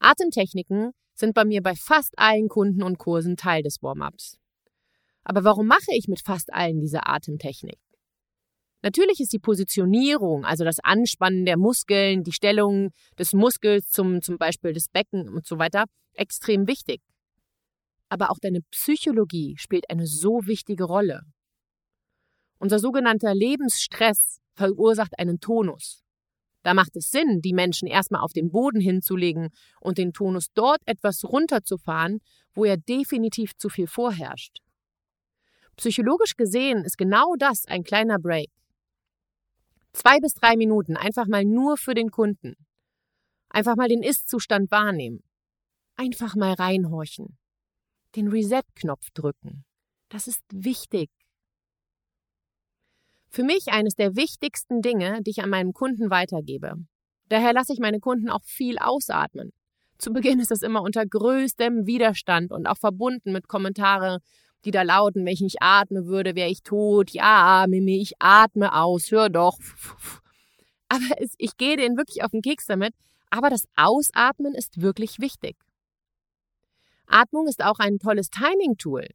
Atemtechniken 0.00 0.92
sind 1.14 1.34
bei 1.34 1.44
mir 1.44 1.62
bei 1.62 1.74
fast 1.76 2.18
allen 2.18 2.48
Kunden 2.48 2.82
und 2.82 2.98
Kursen 2.98 3.36
Teil 3.36 3.62
des 3.62 3.82
Warm-ups. 3.82 4.38
Aber 5.22 5.44
warum 5.44 5.66
mache 5.66 5.92
ich 5.92 6.08
mit 6.08 6.20
fast 6.20 6.52
allen 6.52 6.80
diese 6.80 7.06
Atemtechnik? 7.06 7.78
Natürlich 8.84 9.18
ist 9.18 9.32
die 9.32 9.38
Positionierung, 9.38 10.44
also 10.44 10.62
das 10.62 10.78
Anspannen 10.78 11.46
der 11.46 11.56
Muskeln, 11.56 12.22
die 12.22 12.32
Stellung 12.32 12.90
des 13.18 13.32
Muskels 13.32 13.88
zum, 13.88 14.20
zum 14.20 14.36
Beispiel 14.36 14.74
des 14.74 14.90
Becken 14.90 15.26
und 15.26 15.46
so 15.46 15.58
weiter, 15.58 15.84
extrem 16.12 16.68
wichtig. 16.68 17.00
Aber 18.10 18.30
auch 18.30 18.36
deine 18.38 18.60
Psychologie 18.70 19.54
spielt 19.56 19.88
eine 19.88 20.06
so 20.06 20.40
wichtige 20.44 20.84
Rolle. 20.84 21.22
Unser 22.58 22.78
sogenannter 22.78 23.34
Lebensstress 23.34 24.42
verursacht 24.52 25.18
einen 25.18 25.40
Tonus. 25.40 26.02
Da 26.62 26.74
macht 26.74 26.94
es 26.94 27.10
Sinn, 27.10 27.40
die 27.40 27.54
Menschen 27.54 27.88
erstmal 27.88 28.20
auf 28.20 28.34
den 28.34 28.50
Boden 28.50 28.82
hinzulegen 28.82 29.48
und 29.80 29.96
den 29.96 30.12
Tonus 30.12 30.48
dort 30.52 30.82
etwas 30.84 31.24
runterzufahren, 31.24 32.18
wo 32.52 32.66
er 32.66 32.76
definitiv 32.76 33.56
zu 33.56 33.70
viel 33.70 33.86
vorherrscht. 33.86 34.58
Psychologisch 35.78 36.36
gesehen 36.36 36.84
ist 36.84 36.98
genau 36.98 37.34
das 37.38 37.64
ein 37.64 37.82
kleiner 37.82 38.18
Break. 38.18 38.50
Zwei 39.94 40.18
bis 40.18 40.34
drei 40.34 40.56
Minuten 40.56 40.96
einfach 40.96 41.28
mal 41.28 41.44
nur 41.44 41.76
für 41.76 41.94
den 41.94 42.10
Kunden. 42.10 42.56
Einfach 43.48 43.76
mal 43.76 43.88
den 43.88 44.02
Ist-Zustand 44.02 44.72
wahrnehmen. 44.72 45.22
Einfach 45.94 46.34
mal 46.34 46.52
reinhorchen. 46.52 47.38
Den 48.16 48.26
Reset-Knopf 48.26 49.10
drücken. 49.14 49.64
Das 50.08 50.26
ist 50.26 50.42
wichtig. 50.52 51.10
Für 53.28 53.44
mich 53.44 53.68
eines 53.68 53.94
der 53.94 54.16
wichtigsten 54.16 54.82
Dinge, 54.82 55.22
die 55.22 55.30
ich 55.30 55.42
an 55.42 55.50
meinem 55.50 55.72
Kunden 55.72 56.10
weitergebe. 56.10 56.74
Daher 57.28 57.52
lasse 57.52 57.72
ich 57.72 57.78
meine 57.78 58.00
Kunden 58.00 58.28
auch 58.28 58.44
viel 58.44 58.78
ausatmen. 58.78 59.52
Zu 59.98 60.12
Beginn 60.12 60.40
ist 60.40 60.50
das 60.50 60.62
immer 60.62 60.82
unter 60.82 61.06
größtem 61.06 61.86
Widerstand 61.86 62.50
und 62.50 62.66
auch 62.66 62.78
verbunden 62.78 63.32
mit 63.32 63.46
Kommentare, 63.46 64.18
die 64.64 64.70
da 64.70 64.82
lauten, 64.82 65.24
wenn 65.24 65.32
ich 65.32 65.40
nicht 65.40 65.62
atme 65.62 66.06
würde, 66.06 66.34
wäre 66.34 66.50
ich 66.50 66.62
tot. 66.62 67.10
Ja, 67.10 67.66
Mimi, 67.68 68.00
ich 68.00 68.14
atme 68.18 68.74
aus, 68.74 69.10
hör 69.10 69.28
doch. 69.28 69.58
Aber 70.88 71.04
es, 71.18 71.34
ich 71.38 71.56
gehe 71.56 71.76
denen 71.76 71.96
wirklich 71.96 72.22
auf 72.22 72.30
den 72.30 72.42
Keks 72.42 72.66
damit. 72.66 72.94
Aber 73.30 73.50
das 73.50 73.66
Ausatmen 73.76 74.54
ist 74.54 74.80
wirklich 74.80 75.18
wichtig. 75.18 75.56
Atmung 77.06 77.46
ist 77.46 77.64
auch 77.64 77.78
ein 77.78 77.98
tolles 77.98 78.30
Timing-Tool. 78.30 79.08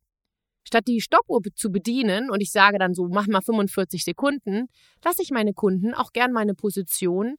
Statt 0.63 0.87
die 0.87 1.01
Stoppuhr 1.01 1.41
zu 1.55 1.71
bedienen 1.71 2.29
und 2.29 2.41
ich 2.41 2.51
sage 2.51 2.77
dann 2.77 2.93
so, 2.93 3.07
mach 3.07 3.27
mal 3.27 3.41
45 3.41 4.03
Sekunden, 4.03 4.67
lasse 5.03 5.21
ich 5.21 5.31
meine 5.31 5.53
Kunden 5.53 5.93
auch 5.93 6.11
gern 6.11 6.31
meine 6.31 6.53
Position, 6.53 7.35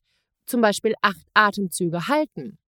zum 0.47 0.61
Beispiel 0.61 0.95
acht 1.03 1.27
Atemzüge 1.35 2.09
halten. 2.09 2.59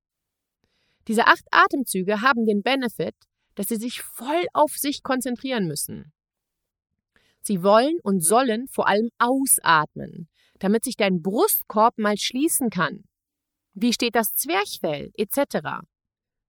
Diese 1.09 1.27
acht 1.27 1.45
Atemzüge 1.51 2.21
haben 2.21 2.47
den 2.47 2.63
Benefit, 2.63 3.15
dass 3.55 3.69
sie 3.69 3.77
sich 3.77 4.03
voll 4.03 4.47
auf 4.53 4.73
sich 4.77 5.03
konzentrieren 5.03 5.67
müssen. 5.67 6.13
Sie 7.43 7.63
wollen 7.63 7.99
und 8.03 8.25
sollen 8.25 8.69
vor 8.69 8.87
allem 8.87 9.11
ausatmen, 9.19 10.29
damit 10.59 10.85
sich 10.85 10.97
dein 10.97 11.23
Brustkorb 11.23 11.99
mal 11.99 12.17
schließen 12.17 12.71
kann. 12.71 13.05
Wie 13.75 13.93
steht 13.93 14.15
das 14.15 14.35
Zwerchfell 14.35 15.11
etc. 15.17 15.83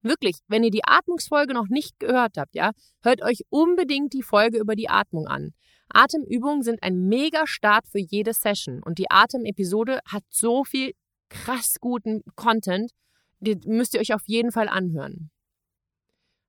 Wirklich, 0.01 0.37
wenn 0.47 0.63
ihr 0.63 0.69
die 0.69 0.83
Atmungsfolge 0.85 1.53
noch 1.53 1.69
nicht 1.69 1.97
gehört 1.99 2.37
habt, 2.37 2.53
ja, 2.55 2.71
hört 3.01 3.23
euch 3.23 3.41
unbedingt 3.49 4.13
die 4.13 4.21
Folge 4.21 4.59
über 4.59 4.75
die 4.75 4.89
Atmung 4.89 5.27
an. 5.27 5.53
Atemübungen 5.89 6.61
sind 6.61 6.83
ein 6.83 7.07
mega 7.07 7.47
Start 7.47 7.87
für 7.87 7.99
jede 7.99 8.33
Session 8.33 8.83
und 8.83 8.97
die 8.97 9.09
Atemepisode 9.09 9.99
hat 10.05 10.23
so 10.29 10.63
viel 10.63 10.91
krass 11.29 11.77
guten 11.79 12.21
Content, 12.35 12.91
die 13.39 13.57
müsst 13.65 13.93
ihr 13.93 14.01
euch 14.01 14.13
auf 14.13 14.23
jeden 14.25 14.51
Fall 14.51 14.67
anhören. 14.67 15.31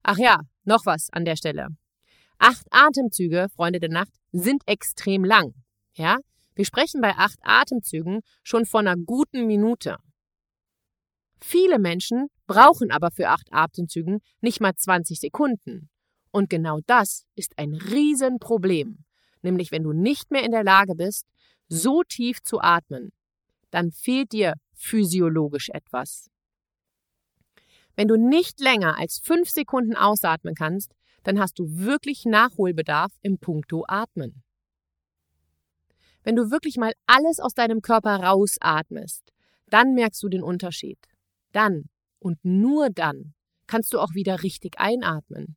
Ach 0.07 0.19
ja, 0.19 0.41
noch 0.65 0.85
was 0.85 1.09
an 1.13 1.25
der 1.25 1.35
Stelle. 1.35 1.69
Acht 2.39 2.67
Atemzüge, 2.71 3.49
Freunde 3.57 3.81
der 3.81 3.89
Nacht, 3.89 4.13
sind 4.33 4.63
extrem 4.67 5.25
lang. 5.25 5.55
Ja, 5.95 6.19
wir 6.55 6.67
sprechen 6.67 7.01
bei 7.01 7.17
acht 7.17 7.39
Atemzügen 7.43 8.21
schon 8.43 8.67
von 8.67 8.87
einer 8.87 9.01
guten 9.01 9.47
Minute. 9.47 9.97
Viele 11.41 11.79
Menschen 11.79 12.29
brauchen 12.47 12.91
aber 12.91 13.11
für 13.11 13.31
acht 13.31 13.49
Atemzügen 13.51 14.21
nicht 14.43 14.61
mal 14.61 14.75
20 14.75 15.19
Sekunden. 15.19 15.89
Und 16.31 16.51
genau 16.51 16.81
das 16.87 17.25
ist 17.35 17.59
ein 17.59 17.73
Riesenproblem. 17.73 19.05
Nämlich 19.41 19.73
wenn 19.73 19.85
du 19.85 19.93
nicht 19.93 20.31
mehr 20.31 20.43
in 20.43 20.53
der 20.53 20.65
Lage 20.65 20.95
bist, 20.95 21.27
so 21.69 22.03
tief 22.03 22.43
zu 22.43 22.61
atmen, 22.61 23.13
dann 23.71 23.91
fehlt 23.91 24.33
dir 24.33 24.55
physiologisch 24.75 25.71
etwas. 25.71 26.29
Wenn 27.97 28.09
du 28.09 28.17
nicht 28.17 28.61
länger 28.61 28.99
als 28.99 29.19
fünf 29.19 29.49
Sekunden 29.51 29.97
ausatmen 29.97 30.55
kannst, 30.55 30.93
dann 31.23 31.39
hast 31.39 31.59
du 31.59 31.67
wirklich 31.69 32.25
Nachholbedarf 32.25 33.13
im 33.23 33.39
Punkto 33.39 33.85
Atmen. 33.89 34.43
Wenn 36.23 36.37
du 36.37 36.51
wirklich 36.51 36.77
mal 36.77 36.93
alles 37.07 37.39
aus 37.39 37.55
deinem 37.55 37.83
Körper 37.83 38.17
rausatmest, 38.17 39.33
dann 39.69 39.95
merkst 39.95 40.23
du 40.23 40.29
den 40.29 40.43
Unterschied. 40.43 40.99
Dann 41.53 41.85
und 42.19 42.39
nur 42.43 42.89
dann 42.91 43.35
kannst 43.67 43.93
du 43.93 44.01
auch 44.01 44.15
wieder 44.15 44.43
richtig 44.43 44.79
einatmen. 44.79 45.57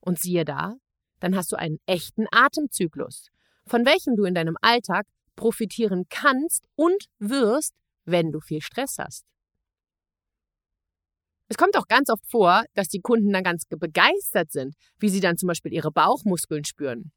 Und 0.00 0.20
siehe 0.20 0.44
da, 0.44 0.76
dann 1.20 1.36
hast 1.36 1.50
du 1.52 1.56
einen 1.56 1.78
echten 1.86 2.26
Atemzyklus, 2.30 3.28
von 3.66 3.84
welchem 3.84 4.14
du 4.16 4.24
in 4.24 4.34
deinem 4.34 4.56
Alltag 4.60 5.06
profitieren 5.34 6.04
kannst 6.08 6.66
und 6.76 7.06
wirst, 7.18 7.74
wenn 8.04 8.30
du 8.30 8.40
viel 8.40 8.62
Stress 8.62 8.98
hast. 8.98 9.24
Es 11.48 11.56
kommt 11.56 11.76
auch 11.76 11.86
ganz 11.86 12.10
oft 12.10 12.26
vor, 12.28 12.64
dass 12.74 12.88
die 12.88 13.00
Kunden 13.00 13.32
dann 13.32 13.44
ganz 13.44 13.64
begeistert 13.68 14.50
sind, 14.50 14.74
wie 14.98 15.08
sie 15.08 15.20
dann 15.20 15.36
zum 15.36 15.46
Beispiel 15.46 15.72
ihre 15.72 15.92
Bauchmuskeln 15.92 16.64
spüren. 16.64 17.12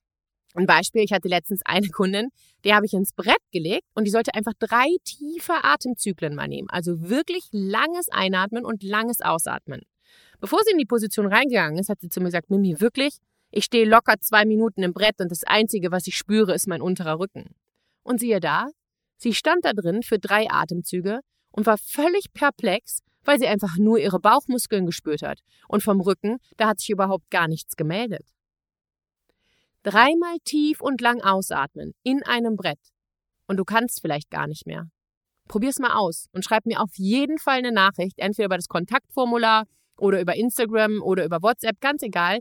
Ein 0.55 0.65
Beispiel, 0.65 1.03
ich 1.03 1.11
hatte 1.11 1.27
letztens 1.27 1.61
eine 1.65 1.89
Kundin, 1.89 2.29
die 2.63 2.73
habe 2.73 2.85
ich 2.85 2.93
ins 2.93 3.13
Brett 3.13 3.41
gelegt 3.51 3.85
und 3.93 4.05
die 4.05 4.11
sollte 4.11 4.33
einfach 4.33 4.53
drei 4.57 4.87
tiefe 5.03 5.63
Atemzyklen 5.63 6.35
mal 6.35 6.47
nehmen. 6.47 6.69
Also 6.69 7.09
wirklich 7.09 7.47
langes 7.51 8.09
Einatmen 8.09 8.65
und 8.65 8.83
langes 8.83 9.21
Ausatmen. 9.21 9.81
Bevor 10.39 10.59
sie 10.63 10.71
in 10.71 10.79
die 10.79 10.85
Position 10.85 11.27
reingegangen 11.27 11.77
ist, 11.77 11.89
hat 11.89 11.99
sie 11.99 12.09
zu 12.09 12.19
mir 12.19 12.27
gesagt, 12.27 12.49
Mimi, 12.49 12.79
wirklich, 12.79 13.17
ich 13.51 13.65
stehe 13.65 13.85
locker 13.85 14.15
zwei 14.21 14.45
Minuten 14.45 14.81
im 14.81 14.93
Brett 14.93 15.19
und 15.19 15.31
das 15.31 15.43
Einzige, 15.43 15.91
was 15.91 16.07
ich 16.07 16.17
spüre, 16.17 16.53
ist 16.53 16.67
mein 16.67 16.81
unterer 16.81 17.19
Rücken. 17.19 17.55
Und 18.03 18.19
siehe 18.19 18.39
da, 18.39 18.69
sie 19.17 19.33
stand 19.33 19.65
da 19.65 19.73
drin 19.73 20.01
für 20.01 20.17
drei 20.17 20.49
Atemzüge 20.49 21.19
und 21.51 21.67
war 21.67 21.77
völlig 21.77 22.33
perplex, 22.33 22.99
weil 23.23 23.39
sie 23.39 23.47
einfach 23.47 23.77
nur 23.77 23.99
ihre 23.99 24.19
Bauchmuskeln 24.19 24.85
gespürt 24.85 25.21
hat. 25.21 25.39
Und 25.67 25.83
vom 25.83 26.01
Rücken, 26.01 26.37
da 26.57 26.67
hat 26.67 26.79
sich 26.79 26.89
überhaupt 26.89 27.29
gar 27.29 27.47
nichts 27.47 27.75
gemeldet. 27.75 28.25
Dreimal 29.83 30.37
tief 30.43 30.81
und 30.81 31.01
lang 31.01 31.21
ausatmen 31.21 31.93
in 32.03 32.23
einem 32.23 32.55
Brett. 32.55 32.79
Und 33.47 33.57
du 33.57 33.63
kannst 33.63 34.01
vielleicht 34.01 34.29
gar 34.29 34.47
nicht 34.47 34.65
mehr. 34.65 34.89
Probier's 35.47 35.79
mal 35.79 35.93
aus 35.93 36.27
und 36.33 36.45
schreib 36.45 36.65
mir 36.65 36.81
auf 36.81 36.91
jeden 36.95 37.39
Fall 37.39 37.57
eine 37.57 37.71
Nachricht, 37.71 38.19
entweder 38.19 38.45
über 38.45 38.57
das 38.57 38.67
Kontaktformular 38.67 39.65
oder 39.97 40.21
über 40.21 40.35
Instagram 40.35 41.01
oder 41.01 41.25
über 41.25 41.41
WhatsApp, 41.41 41.81
ganz 41.81 42.03
egal, 42.03 42.39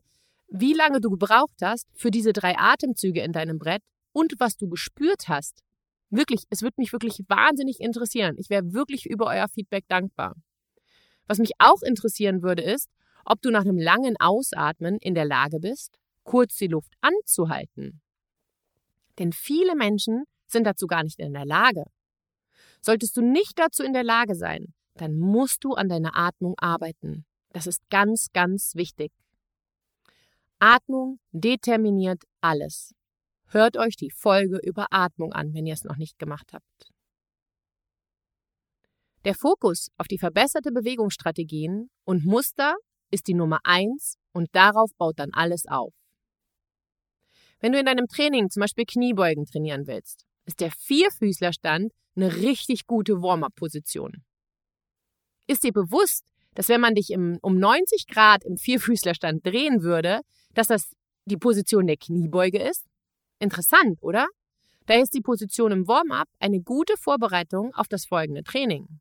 wie 0.49 0.75
lange 0.75 1.01
du 1.01 1.11
gebraucht 1.11 1.57
hast 1.63 1.87
für 1.95 2.11
diese 2.11 2.33
drei 2.33 2.59
Atemzüge 2.59 3.23
in 3.23 3.33
deinem 3.33 3.59
Brett 3.59 3.83
und 4.13 4.35
was 4.39 4.57
du 4.57 4.69
gespürt 4.69 5.29
hast. 5.29 5.63
Wirklich, 6.11 6.45
es 6.51 6.63
würde 6.63 6.75
mich 6.79 6.93
wirklich 6.93 7.21
wahnsinnig 7.29 7.81
interessieren. 7.81 8.37
Ich 8.39 8.51
wäre 8.51 8.73
wirklich 8.73 9.07
über 9.07 9.27
euer 9.27 9.49
Feedback 9.49 9.85
dankbar. 9.89 10.35
Was 11.29 11.39
mich 11.39 11.53
auch 11.59 11.83
interessieren 11.83 12.43
würde, 12.43 12.63
ist, 12.63 12.89
ob 13.25 13.41
du 13.43 13.51
nach 13.51 13.61
einem 13.61 13.79
langen 13.79 14.17
Ausatmen 14.19 14.97
in 14.99 15.15
der 15.15 15.27
Lage 15.27 15.61
bist, 15.61 15.99
kurz 16.25 16.57
die 16.57 16.67
Luft 16.67 16.95
anzuhalten. 17.01 18.01
Denn 19.19 19.33
viele 19.33 19.77
Menschen 19.77 20.25
sind 20.47 20.65
dazu 20.65 20.87
gar 20.87 21.05
nicht 21.05 21.19
in 21.19 21.35
der 21.35 21.45
Lage. 21.45 21.85
Solltest 22.81 23.17
du 23.17 23.23
nicht 23.23 23.59
dazu 23.59 23.83
in 23.83 23.93
der 23.93 24.05
Lage 24.05 24.35
sein, 24.35 24.73
dann 24.95 25.17
musst 25.17 25.63
du 25.65 25.75
an 25.75 25.89
deiner 25.89 26.17
Atmung 26.17 26.55
arbeiten. 26.59 27.25
Das 27.53 27.67
ist 27.67 27.83
ganz, 27.91 28.29
ganz 28.33 28.75
wichtig. 28.75 29.13
Atmung 30.59 31.21
determiniert 31.33 32.25
alles. 32.41 32.95
Hört 33.47 33.77
euch 33.77 33.97
die 33.97 34.11
Folge 34.11 34.59
über 34.63 34.87
Atmung 34.91 35.33
an, 35.33 35.55
wenn 35.55 35.67
ihr 35.67 35.75
es 35.75 35.85
noch 35.85 35.97
nicht 35.97 36.19
gemacht 36.19 36.53
habt. 36.53 36.93
Der 39.25 39.35
Fokus 39.35 39.89
auf 39.97 40.07
die 40.07 40.19
verbesserte 40.19 40.71
Bewegungsstrategien 40.71 41.91
und 42.05 42.25
Muster 42.25 42.77
ist 43.11 43.27
die 43.27 43.35
Nummer 43.35 43.59
eins 43.65 44.17
und 44.33 44.49
darauf 44.55 44.91
baut 44.97 45.19
dann 45.19 45.31
alles 45.33 45.67
auf. 45.67 45.93
Wenn 47.61 47.73
du 47.73 47.81
in 47.81 47.87
deinem 47.87 48.07
Training 48.07 48.51
zum 48.51 48.61
Beispiel 48.61 48.85
Kniebeugen 48.85 49.45
trainieren 49.45 49.87
willst, 49.87 50.25
ist 50.45 50.61
der 50.61 50.71
Vierfüßlerstand 50.71 51.93
eine 52.15 52.37
richtig 52.37 52.87
gute 52.87 53.21
Warm-up-Position. 53.21 54.25
Ist 55.49 55.65
dir 55.65 55.73
bewusst, 55.73 56.25
dass 56.55 56.69
wenn 56.69 56.81
man 56.81 56.95
dich 56.95 57.11
im, 57.11 57.39
um 57.43 57.59
90 57.59 58.07
Grad 58.07 58.45
im 58.45 58.57
Vierfüßlerstand 58.57 59.45
drehen 59.45 59.83
würde, 59.83 60.21
dass 60.55 60.69
das 60.69 60.93
die 61.25 61.37
Position 61.37 61.87
der 61.87 61.97
Kniebeuge 61.97 62.63
ist? 62.63 62.87
Interessant, 63.41 63.99
oder? 64.01 64.27
Daher 64.87 65.03
ist 65.03 65.15
die 65.15 65.21
Position 65.21 65.73
im 65.73 65.89
Warm-up 65.89 66.29
eine 66.39 66.61
gute 66.61 66.97
Vorbereitung 66.97 67.75
auf 67.75 67.89
das 67.89 68.07
folgende 68.07 68.43
Training. 68.43 69.01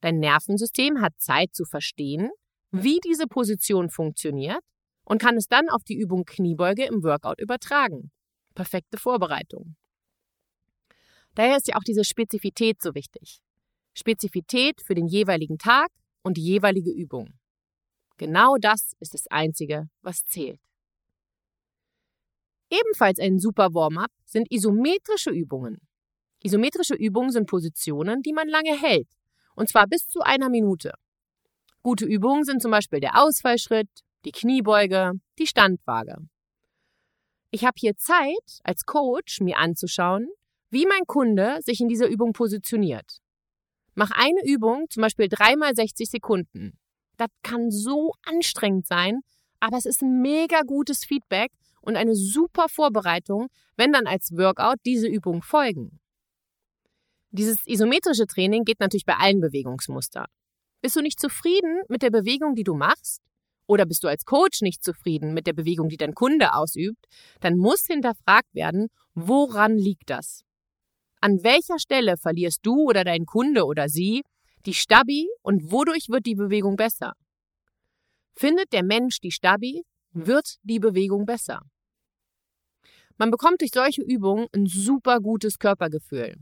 Dein 0.00 0.18
Nervensystem 0.18 1.00
hat 1.00 1.14
Zeit 1.18 1.54
zu 1.54 1.64
verstehen, 1.64 2.30
wie 2.70 3.00
diese 3.00 3.26
Position 3.26 3.90
funktioniert 3.90 4.60
und 5.04 5.20
kann 5.20 5.36
es 5.36 5.46
dann 5.46 5.68
auf 5.68 5.84
die 5.84 5.98
Übung 5.98 6.24
Kniebeuge 6.24 6.84
im 6.84 7.02
Workout 7.02 7.40
übertragen. 7.40 8.10
Perfekte 8.54 8.98
Vorbereitung. 8.98 9.76
Daher 11.34 11.56
ist 11.56 11.68
ja 11.68 11.76
auch 11.76 11.84
diese 11.84 12.04
Spezifität 12.04 12.80
so 12.80 12.94
wichtig. 12.94 13.40
Spezifität 13.94 14.80
für 14.80 14.94
den 14.94 15.06
jeweiligen 15.06 15.58
Tag 15.58 15.88
und 16.22 16.36
die 16.36 16.44
jeweilige 16.44 16.90
Übung. 16.90 17.34
Genau 18.16 18.56
das 18.58 18.92
ist 19.00 19.14
das 19.14 19.26
Einzige, 19.28 19.88
was 20.02 20.24
zählt. 20.24 20.60
Ebenfalls 22.70 23.20
ein 23.20 23.38
super 23.38 23.74
Warm-up 23.74 24.10
sind 24.24 24.50
isometrische 24.50 25.30
Übungen. 25.30 25.78
Isometrische 26.42 26.94
Übungen 26.94 27.30
sind 27.30 27.46
Positionen, 27.46 28.22
die 28.22 28.32
man 28.32 28.48
lange 28.48 28.76
hält, 28.76 29.08
und 29.56 29.68
zwar 29.68 29.88
bis 29.88 30.08
zu 30.08 30.20
einer 30.20 30.48
Minute. 30.48 30.92
Gute 31.82 32.04
Übungen 32.04 32.44
sind 32.44 32.62
zum 32.62 32.70
Beispiel 32.70 33.00
der 33.00 33.22
Ausfallschritt, 33.22 33.88
die 34.24 34.32
Kniebeuge, 34.32 35.12
die 35.38 35.46
Standwaage. 35.46 36.16
Ich 37.50 37.64
habe 37.64 37.74
hier 37.78 37.96
Zeit, 37.96 38.60
als 38.64 38.84
Coach 38.84 39.40
mir 39.40 39.58
anzuschauen, 39.58 40.28
wie 40.70 40.86
mein 40.86 41.06
Kunde 41.06 41.58
sich 41.62 41.80
in 41.80 41.88
dieser 41.88 42.08
Übung 42.08 42.32
positioniert. 42.32 43.18
Mach 43.94 44.10
eine 44.10 44.44
Übung, 44.44 44.86
zum 44.90 45.02
Beispiel 45.02 45.28
dreimal 45.28 45.74
60 45.74 46.10
Sekunden. 46.10 46.78
Das 47.16 47.28
kann 47.42 47.70
so 47.70 48.12
anstrengend 48.24 48.86
sein, 48.86 49.20
aber 49.60 49.78
es 49.78 49.86
ist 49.86 50.02
ein 50.02 50.20
mega 50.20 50.62
gutes 50.62 51.04
Feedback 51.04 51.50
und 51.80 51.96
eine 51.96 52.14
super 52.14 52.68
Vorbereitung, 52.68 53.46
wenn 53.76 53.92
dann 53.92 54.06
als 54.06 54.32
Workout 54.32 54.78
diese 54.84 55.08
Übungen 55.08 55.40
folgen. 55.40 55.98
Dieses 57.36 57.66
isometrische 57.66 58.26
Training 58.26 58.64
geht 58.64 58.80
natürlich 58.80 59.04
bei 59.04 59.16
allen 59.16 59.40
Bewegungsmustern. 59.40 60.24
Bist 60.80 60.96
du 60.96 61.02
nicht 61.02 61.20
zufrieden 61.20 61.82
mit 61.86 62.00
der 62.00 62.10
Bewegung, 62.10 62.54
die 62.54 62.62
du 62.62 62.74
machst? 62.74 63.20
Oder 63.66 63.84
bist 63.84 64.04
du 64.04 64.08
als 64.08 64.24
Coach 64.24 64.62
nicht 64.62 64.82
zufrieden 64.82 65.34
mit 65.34 65.46
der 65.46 65.52
Bewegung, 65.52 65.90
die 65.90 65.98
dein 65.98 66.14
Kunde 66.14 66.54
ausübt? 66.54 67.04
Dann 67.40 67.58
muss 67.58 67.84
hinterfragt 67.84 68.54
werden, 68.54 68.86
woran 69.14 69.76
liegt 69.76 70.08
das? 70.08 70.44
An 71.20 71.42
welcher 71.42 71.78
Stelle 71.78 72.16
verlierst 72.16 72.60
du 72.62 72.88
oder 72.88 73.04
dein 73.04 73.26
Kunde 73.26 73.66
oder 73.66 73.90
sie 73.90 74.22
die 74.64 74.72
Stabi 74.72 75.28
und 75.42 75.70
wodurch 75.70 76.08
wird 76.08 76.24
die 76.24 76.36
Bewegung 76.36 76.76
besser? 76.76 77.12
Findet 78.34 78.72
der 78.72 78.82
Mensch 78.82 79.20
die 79.20 79.32
Stabi, 79.32 79.82
wird 80.12 80.56
die 80.62 80.78
Bewegung 80.78 81.26
besser. 81.26 81.60
Man 83.18 83.30
bekommt 83.30 83.60
durch 83.60 83.72
solche 83.74 84.02
Übungen 84.02 84.46
ein 84.54 84.64
super 84.64 85.20
gutes 85.20 85.58
Körpergefühl. 85.58 86.36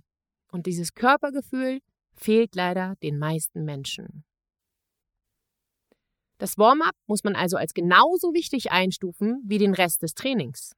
Und 0.55 0.67
dieses 0.67 0.95
Körpergefühl 0.95 1.81
fehlt 2.13 2.55
leider 2.55 2.95
den 3.03 3.19
meisten 3.19 3.65
Menschen. 3.65 4.25
Das 6.39 6.57
Warm-up 6.59 6.95
muss 7.09 7.25
man 7.25 7.35
also 7.35 7.57
als 7.57 7.75
genauso 7.75 8.33
wichtig 8.35 8.71
einstufen 8.71 9.43
wie 9.45 9.59
den 9.59 9.75
Rest 9.75 10.05
des 10.05 10.15
Trainings. 10.15 10.77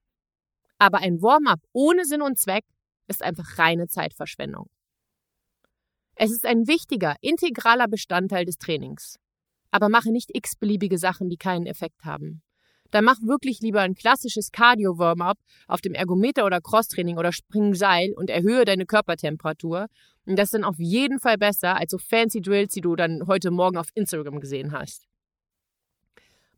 Aber 0.79 1.01
ein 1.01 1.21
Warm-up 1.21 1.61
ohne 1.75 2.07
Sinn 2.07 2.23
und 2.23 2.39
Zweck 2.39 2.65
ist 3.07 3.23
einfach 3.23 3.59
reine 3.59 3.87
Zeitverschwendung. 3.87 4.71
Es 6.15 6.31
ist 6.31 6.47
ein 6.47 6.67
wichtiger, 6.67 7.15
integraler 7.21 7.87
Bestandteil 7.87 8.47
des 8.47 8.57
Trainings. 8.57 9.17
Aber 9.73 9.91
mache 9.91 10.11
nicht 10.11 10.35
x-beliebige 10.35 10.97
Sachen, 10.97 11.29
die 11.29 11.37
keinen 11.37 11.67
Effekt 11.67 12.03
haben. 12.07 12.41
Dann 12.91 13.05
mach 13.05 13.21
wirklich 13.23 13.61
lieber 13.61 13.81
ein 13.81 13.95
klassisches 13.95 14.53
Cardio-Warm-up 14.53 15.39
auf 15.67 15.81
dem 15.81 15.95
Ergometer 15.95 16.45
oder 16.45 16.61
Crosstraining 16.61 17.19
oder 17.19 17.33
Springseil 17.33 18.13
und 18.17 18.31
erhöhe 18.31 18.65
deine 18.65 18.87
Körpertemperatur. 18.87 19.87
Und 20.27 20.39
das 20.39 20.47
ist 20.47 20.55
dann 20.55 20.65
auf 20.65 20.79
jeden 20.79 21.21
Fall 21.21 21.39
besser 21.39 21.77
als 21.77 21.91
so 21.91 21.99
fancy 21.99 22.41
Drills, 22.41 22.73
die 22.75 22.81
du 22.81 22.97
dann 22.97 23.27
heute 23.27 23.51
Morgen 23.51 23.77
auf 23.77 23.89
Instagram 23.95 24.41
gesehen 24.41 24.73
hast. 24.73 25.07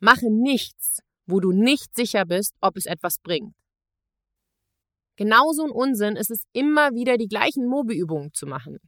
Mache 0.00 0.30
nichts, 0.30 1.02
wo 1.26 1.40
du 1.40 1.52
nicht 1.52 1.94
sicher 1.94 2.24
bist, 2.24 2.54
ob 2.60 2.76
es 2.76 2.86
etwas 2.86 3.18
bringt. 3.18 3.54
Genauso 5.16 5.64
ein 5.64 5.72
Unsinn 5.72 6.14
ist 6.14 6.30
es 6.30 6.44
immer 6.52 6.94
wieder 6.94 7.16
die 7.16 7.26
gleichen 7.26 7.66
Mobi-Übungen 7.66 8.32
zu 8.32 8.46
machen. 8.46 8.78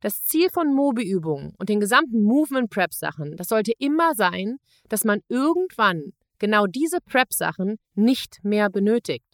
Das 0.00 0.24
Ziel 0.24 0.48
von 0.50 0.72
Mobi-Übungen 0.72 1.54
und 1.58 1.68
den 1.68 1.80
gesamten 1.80 2.22
Movement 2.22 2.70
Prep 2.70 2.94
Sachen, 2.94 3.36
das 3.36 3.48
sollte 3.48 3.72
immer 3.78 4.14
sein, 4.14 4.58
dass 4.88 5.04
man 5.04 5.22
irgendwann 5.28 6.12
genau 6.38 6.66
diese 6.66 7.00
Prep 7.00 7.32
Sachen 7.32 7.76
nicht 7.94 8.38
mehr 8.42 8.70
benötigt. 8.70 9.26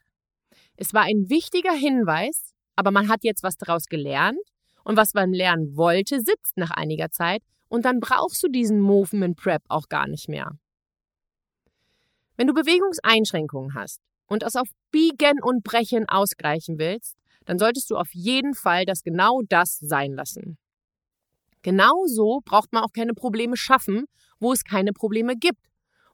Es 0.76 0.94
war 0.94 1.02
ein 1.02 1.28
wichtiger 1.28 1.72
Hinweis, 1.72 2.54
aber 2.76 2.90
man 2.90 3.08
hat 3.08 3.24
jetzt 3.24 3.42
was 3.42 3.56
daraus 3.56 3.86
gelernt 3.86 4.38
und 4.84 4.96
was 4.96 5.14
man 5.14 5.32
lernen 5.32 5.76
wollte, 5.76 6.20
sitzt 6.20 6.56
nach 6.56 6.70
einiger 6.70 7.10
Zeit 7.10 7.42
und 7.68 7.84
dann 7.84 8.00
brauchst 8.00 8.42
du 8.42 8.48
diesen 8.48 8.80
Movement 8.80 9.36
Prep 9.36 9.62
auch 9.68 9.88
gar 9.88 10.08
nicht 10.08 10.28
mehr. 10.28 10.52
Wenn 12.36 12.46
du 12.46 12.54
Bewegungseinschränkungen 12.54 13.74
hast 13.74 14.00
und 14.26 14.42
es 14.42 14.56
auf 14.56 14.68
Biegen 14.90 15.42
und 15.42 15.62
Brechen 15.62 16.08
ausgleichen 16.08 16.78
willst, 16.78 17.16
dann 17.44 17.58
solltest 17.58 17.90
du 17.90 17.96
auf 17.96 18.08
jeden 18.12 18.54
Fall 18.54 18.84
das 18.84 19.02
genau 19.02 19.42
das 19.48 19.78
sein 19.78 20.12
lassen. 20.12 20.58
Genauso 21.62 22.40
braucht 22.44 22.72
man 22.72 22.82
auch 22.82 22.92
keine 22.92 23.14
Probleme 23.14 23.56
schaffen, 23.56 24.06
wo 24.40 24.52
es 24.52 24.64
keine 24.64 24.92
Probleme 24.92 25.36
gibt. 25.36 25.60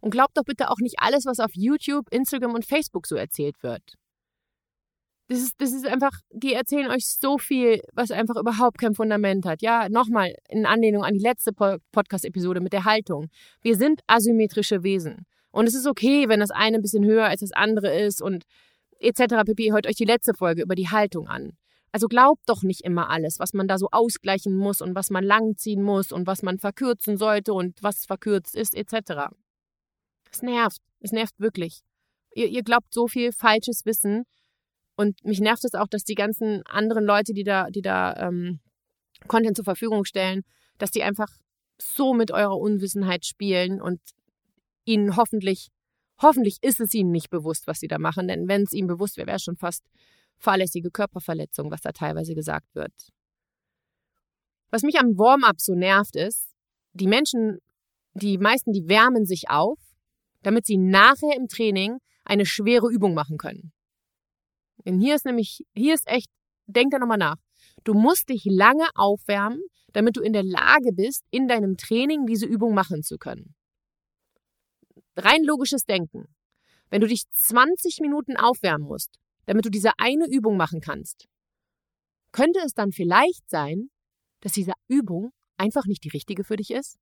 Und 0.01 0.11
glaubt 0.11 0.37
doch 0.37 0.45
bitte 0.45 0.71
auch 0.71 0.79
nicht 0.79 0.97
alles, 0.99 1.27
was 1.27 1.41
auf 1.41 1.51
YouTube, 1.55 2.07
Instagram 2.11 2.55
und 2.55 2.65
Facebook 2.65 3.07
so 3.07 3.17
erzählt 3.17 3.63
wird. 3.63 3.83
Das 5.31 5.41
ist, 5.41 5.61
das 5.61 5.73
ist 5.73 5.87
einfach, 5.87 6.13
die 6.31 6.55
erzählen 6.55 6.91
euch 6.91 7.07
so 7.07 7.37
viel, 7.37 7.83
was 7.93 8.11
einfach 8.11 8.37
überhaupt 8.37 8.79
kein 8.79 8.95
Fundament 8.95 9.45
hat. 9.45 9.61
Ja, 9.61 9.91
nochmal 9.91 10.35
in 10.49 10.65
Anlehnung 10.65 11.05
an 11.05 11.13
die 11.13 11.21
letzte 11.21 11.53
Podcast-Episode 11.53 12.61
mit 12.61 12.73
der 12.73 12.87
Haltung. 12.87 13.27
Wir 13.61 13.77
sind 13.77 14.01
asymmetrische 14.07 14.83
Wesen. 14.83 15.27
Und 15.51 15.67
es 15.67 15.75
ist 15.75 15.87
okay, 15.87 16.29
wenn 16.29 16.41
das 16.41 16.51
eine 16.51 16.79
ein 16.79 16.83
bisschen 16.83 17.05
höher 17.05 17.27
als 17.27 17.41
das 17.41 17.53
andere 17.53 17.95
ist 17.99 18.23
und 18.23 18.45
etc. 19.01 19.45
pp. 19.45 19.73
Hört 19.73 19.87
euch 19.87 19.97
die 19.97 20.05
letzte 20.05 20.33
Folge 20.33 20.63
über 20.63 20.75
die 20.75 20.89
Haltung 20.89 21.29
an. 21.29 21.53
Also 21.93 22.07
glaubt 22.07 22.43
doch 22.47 22.63
nicht 22.63 22.83
immer 22.83 23.11
alles, 23.11 23.39
was 23.39 23.53
man 23.53 23.69
da 23.69 23.77
so 23.77 23.89
ausgleichen 23.91 24.57
muss 24.57 24.81
und 24.81 24.95
was 24.95 25.11
man 25.11 25.25
langziehen 25.25 25.83
muss 25.83 26.11
und 26.11 26.27
was 26.27 26.43
man 26.43 26.59
verkürzen 26.59 27.17
sollte 27.17 27.53
und 27.53 27.83
was 27.83 28.07
verkürzt 28.07 28.55
ist, 28.55 28.75
etc. 28.75 29.29
Es 30.31 30.43
nervt. 30.43 30.81
Es 31.01 31.13
nervt 31.13 31.39
wirklich. 31.39 31.81
Ihr, 32.35 32.49
ihr 32.49 32.63
glaubt 32.63 32.93
so 32.93 33.09
viel 33.09 33.33
falsches 33.33 33.85
Wissen. 33.85 34.25
Und 34.97 35.25
mich 35.25 35.41
nervt 35.41 35.65
es 35.65 35.75
auch, 35.75 35.87
dass 35.89 36.05
die 36.05 36.15
ganzen 36.15 36.63
anderen 36.67 37.05
Leute, 37.05 37.33
die 37.33 37.45
da, 37.45 37.71
die 37.71 37.83
da 37.83 38.15
ähm, 38.17 38.61
Content 39.27 39.57
zur 39.57 39.65
Verfügung 39.65 40.05
stellen, 40.05 40.43
dass 40.79 40.91
die 40.91 41.03
einfach 41.03 41.29
so 41.81 42.15
mit 42.15 42.31
eurer 42.31 42.57
Unwissenheit 42.57 43.25
spielen 43.25 43.81
und 43.81 44.01
ihnen 44.85 45.17
hoffentlich, 45.17 45.69
hoffentlich 46.21 46.59
ist 46.63 46.81
es 46.81 46.95
ihnen 46.95 47.11
nicht 47.11 47.31
bewusst, 47.31 47.67
was 47.67 47.79
sie 47.79 47.89
da 47.89 47.99
machen, 47.99 48.27
denn 48.27 48.49
wenn 48.49 48.63
es 48.63 48.73
ihnen 48.73 48.89
bewusst 48.89 49.17
wäre, 49.17 49.29
wäre 49.29 49.37
es 49.37 49.45
schon 49.45 49.57
fast 49.57 49.85
fahrlässige 50.39 50.91
Körperverletzung, 50.91 51.71
was 51.71 51.81
da 51.81 51.93
teilweise 51.93 52.35
gesagt 52.35 52.75
wird. 52.75 52.93
Was 54.71 54.83
mich 54.83 54.99
am 54.99 55.17
Warm-up 55.17 55.61
so 55.61 55.75
nervt, 55.75 56.17
ist, 56.17 56.55
die 56.93 57.07
Menschen, 57.07 57.59
die 58.15 58.39
meisten, 58.39 58.73
die 58.73 58.89
wärmen 58.89 59.25
sich 59.25 59.49
auf, 59.49 59.79
damit 60.49 60.65
sie 60.65 60.79
nachher 60.79 61.37
im 61.37 61.47
Training 61.47 61.99
eine 62.25 62.47
schwere 62.47 62.91
Übung 62.91 63.13
machen 63.13 63.37
können. 63.37 63.71
Denn 64.87 64.99
hier 64.99 65.15
ist 65.15 65.27
nämlich, 65.27 65.67
hier 65.75 65.93
ist 65.93 66.09
echt, 66.09 66.31
denk 66.65 66.91
da 66.91 66.99
nochmal 66.99 67.19
nach. 67.19 67.37
Du 67.85 67.93
musst 67.93 68.31
dich 68.31 68.47
lange 68.47 68.87
aufwärmen, 68.95 69.61
damit 69.93 70.17
du 70.17 70.23
in 70.23 70.33
der 70.33 70.45
Lage 70.45 70.95
bist, 70.95 71.23
in 71.31 71.49
deinem 71.49 71.77
Training 71.77 72.25
diese 72.25 72.47
Übung 72.47 72.73
machen 72.73 73.03
zu 73.03 73.19
können. 73.19 73.57
Rein 75.17 75.45
logisches 75.45 75.85
Denken. 75.85 76.35
Wenn 76.89 77.03
du 77.03 77.09
dich 77.09 77.25
20 77.31 77.99
Minuten 78.01 78.39
aufwärmen 78.39 78.89
musst, 78.89 79.19
damit 79.45 79.67
du 79.67 79.71
diese 79.71 79.91
eine 79.99 80.27
Übung 80.31 80.57
machen 80.57 80.81
kannst, 80.81 81.27
könnte 82.33 82.61
es 82.65 82.73
dann 82.73 82.93
vielleicht 82.93 83.51
sein, 83.51 83.91
dass 84.41 84.53
diese 84.53 84.73
Übung 84.87 85.31
einfach 85.59 85.85
nicht 85.85 86.05
die 86.05 86.11
richtige 86.11 86.43
für 86.43 86.57
dich 86.57 86.71
ist? 86.71 86.97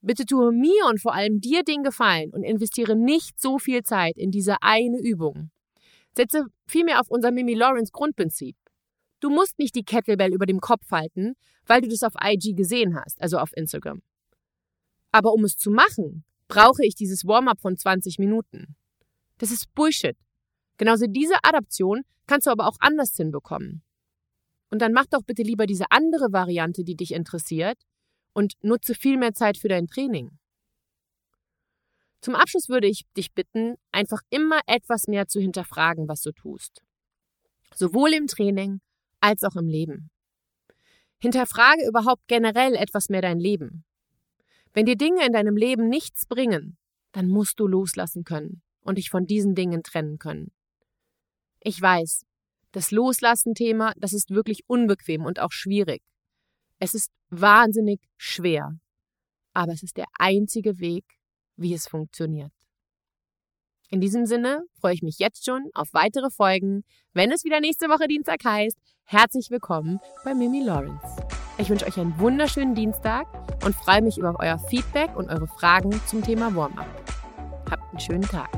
Bitte 0.00 0.24
tue 0.24 0.52
mir 0.52 0.86
und 0.88 1.00
vor 1.00 1.14
allem 1.14 1.40
dir 1.40 1.64
den 1.64 1.82
Gefallen 1.82 2.30
und 2.32 2.44
investiere 2.44 2.94
nicht 2.94 3.40
so 3.40 3.58
viel 3.58 3.82
Zeit 3.82 4.16
in 4.16 4.30
diese 4.30 4.62
eine 4.62 5.00
Übung. 5.00 5.50
Setze 6.16 6.46
vielmehr 6.66 7.00
auf 7.00 7.10
unser 7.10 7.32
Mimi 7.32 7.54
Lawrence 7.54 7.90
Grundprinzip. 7.92 8.56
Du 9.20 9.30
musst 9.30 9.58
nicht 9.58 9.74
die 9.74 9.84
Kettlebell 9.84 10.32
über 10.32 10.46
dem 10.46 10.60
Kopf 10.60 10.90
halten, 10.90 11.34
weil 11.66 11.80
du 11.80 11.88
das 11.88 12.04
auf 12.04 12.14
IG 12.22 12.54
gesehen 12.54 12.94
hast, 12.94 13.20
also 13.20 13.38
auf 13.38 13.50
Instagram. 13.56 14.02
Aber 15.10 15.32
um 15.32 15.44
es 15.44 15.56
zu 15.56 15.70
machen, 15.70 16.24
brauche 16.46 16.84
ich 16.84 16.94
dieses 16.94 17.24
Warm-up 17.26 17.60
von 17.60 17.76
20 17.76 18.18
Minuten. 18.18 18.76
Das 19.38 19.50
ist 19.50 19.72
Bullshit. 19.74 20.16
Genauso 20.76 21.06
diese 21.08 21.34
Adaption 21.42 22.02
kannst 22.26 22.46
du 22.46 22.50
aber 22.50 22.68
auch 22.68 22.76
anders 22.78 23.16
hinbekommen. 23.16 23.82
Und 24.70 24.80
dann 24.82 24.92
mach 24.92 25.06
doch 25.06 25.22
bitte 25.22 25.42
lieber 25.42 25.66
diese 25.66 25.90
andere 25.90 26.32
Variante, 26.32 26.84
die 26.84 26.94
dich 26.94 27.12
interessiert, 27.12 27.78
und 28.38 28.54
nutze 28.62 28.94
viel 28.94 29.16
mehr 29.16 29.34
Zeit 29.34 29.58
für 29.58 29.66
dein 29.66 29.88
Training. 29.88 30.38
Zum 32.20 32.36
Abschluss 32.36 32.68
würde 32.68 32.86
ich 32.86 33.02
dich 33.16 33.32
bitten, 33.32 33.74
einfach 33.90 34.20
immer 34.30 34.60
etwas 34.68 35.08
mehr 35.08 35.26
zu 35.26 35.40
hinterfragen, 35.40 36.06
was 36.06 36.22
du 36.22 36.30
tust. 36.30 36.80
Sowohl 37.74 38.12
im 38.12 38.28
Training 38.28 38.80
als 39.18 39.42
auch 39.42 39.56
im 39.56 39.66
Leben. 39.66 40.10
Hinterfrage 41.18 41.84
überhaupt 41.84 42.28
generell 42.28 42.76
etwas 42.76 43.08
mehr 43.08 43.22
dein 43.22 43.40
Leben. 43.40 43.84
Wenn 44.72 44.86
dir 44.86 44.96
Dinge 44.96 45.26
in 45.26 45.32
deinem 45.32 45.56
Leben 45.56 45.88
nichts 45.88 46.24
bringen, 46.26 46.78
dann 47.10 47.26
musst 47.26 47.58
du 47.58 47.66
loslassen 47.66 48.22
können 48.22 48.62
und 48.82 48.98
dich 48.98 49.10
von 49.10 49.26
diesen 49.26 49.56
Dingen 49.56 49.82
trennen 49.82 50.20
können. 50.20 50.52
Ich 51.58 51.82
weiß, 51.82 52.24
das 52.70 52.92
Loslassen-Thema, 52.92 53.94
das 53.96 54.12
ist 54.12 54.30
wirklich 54.30 54.62
unbequem 54.68 55.24
und 55.24 55.40
auch 55.40 55.50
schwierig. 55.50 56.02
Es 56.78 56.94
ist 56.94 57.10
wahnsinnig 57.30 58.00
schwer, 58.16 58.78
aber 59.52 59.72
es 59.72 59.82
ist 59.82 59.96
der 59.96 60.06
einzige 60.18 60.78
Weg, 60.78 61.04
wie 61.56 61.74
es 61.74 61.88
funktioniert. 61.88 62.52
In 63.90 64.00
diesem 64.00 64.26
Sinne 64.26 64.64
freue 64.78 64.94
ich 64.94 65.02
mich 65.02 65.18
jetzt 65.18 65.44
schon 65.44 65.70
auf 65.74 65.88
weitere 65.92 66.30
Folgen, 66.30 66.84
wenn 67.14 67.32
es 67.32 67.44
wieder 67.44 67.60
nächste 67.60 67.88
Woche 67.88 68.06
Dienstag 68.06 68.44
heißt. 68.44 68.76
Herzlich 69.04 69.50
willkommen 69.50 69.98
bei 70.24 70.34
Mimi 70.34 70.62
Lawrence. 70.62 71.16
Ich 71.56 71.70
wünsche 71.70 71.86
euch 71.86 71.98
einen 71.98 72.18
wunderschönen 72.20 72.74
Dienstag 72.74 73.26
und 73.64 73.74
freue 73.74 74.02
mich 74.02 74.18
über 74.18 74.36
euer 74.38 74.58
Feedback 74.58 75.16
und 75.16 75.30
eure 75.30 75.48
Fragen 75.48 76.00
zum 76.06 76.22
Thema 76.22 76.54
Warm-up. 76.54 76.86
Habt 77.70 77.90
einen 77.90 78.00
schönen 78.00 78.22
Tag. 78.22 78.50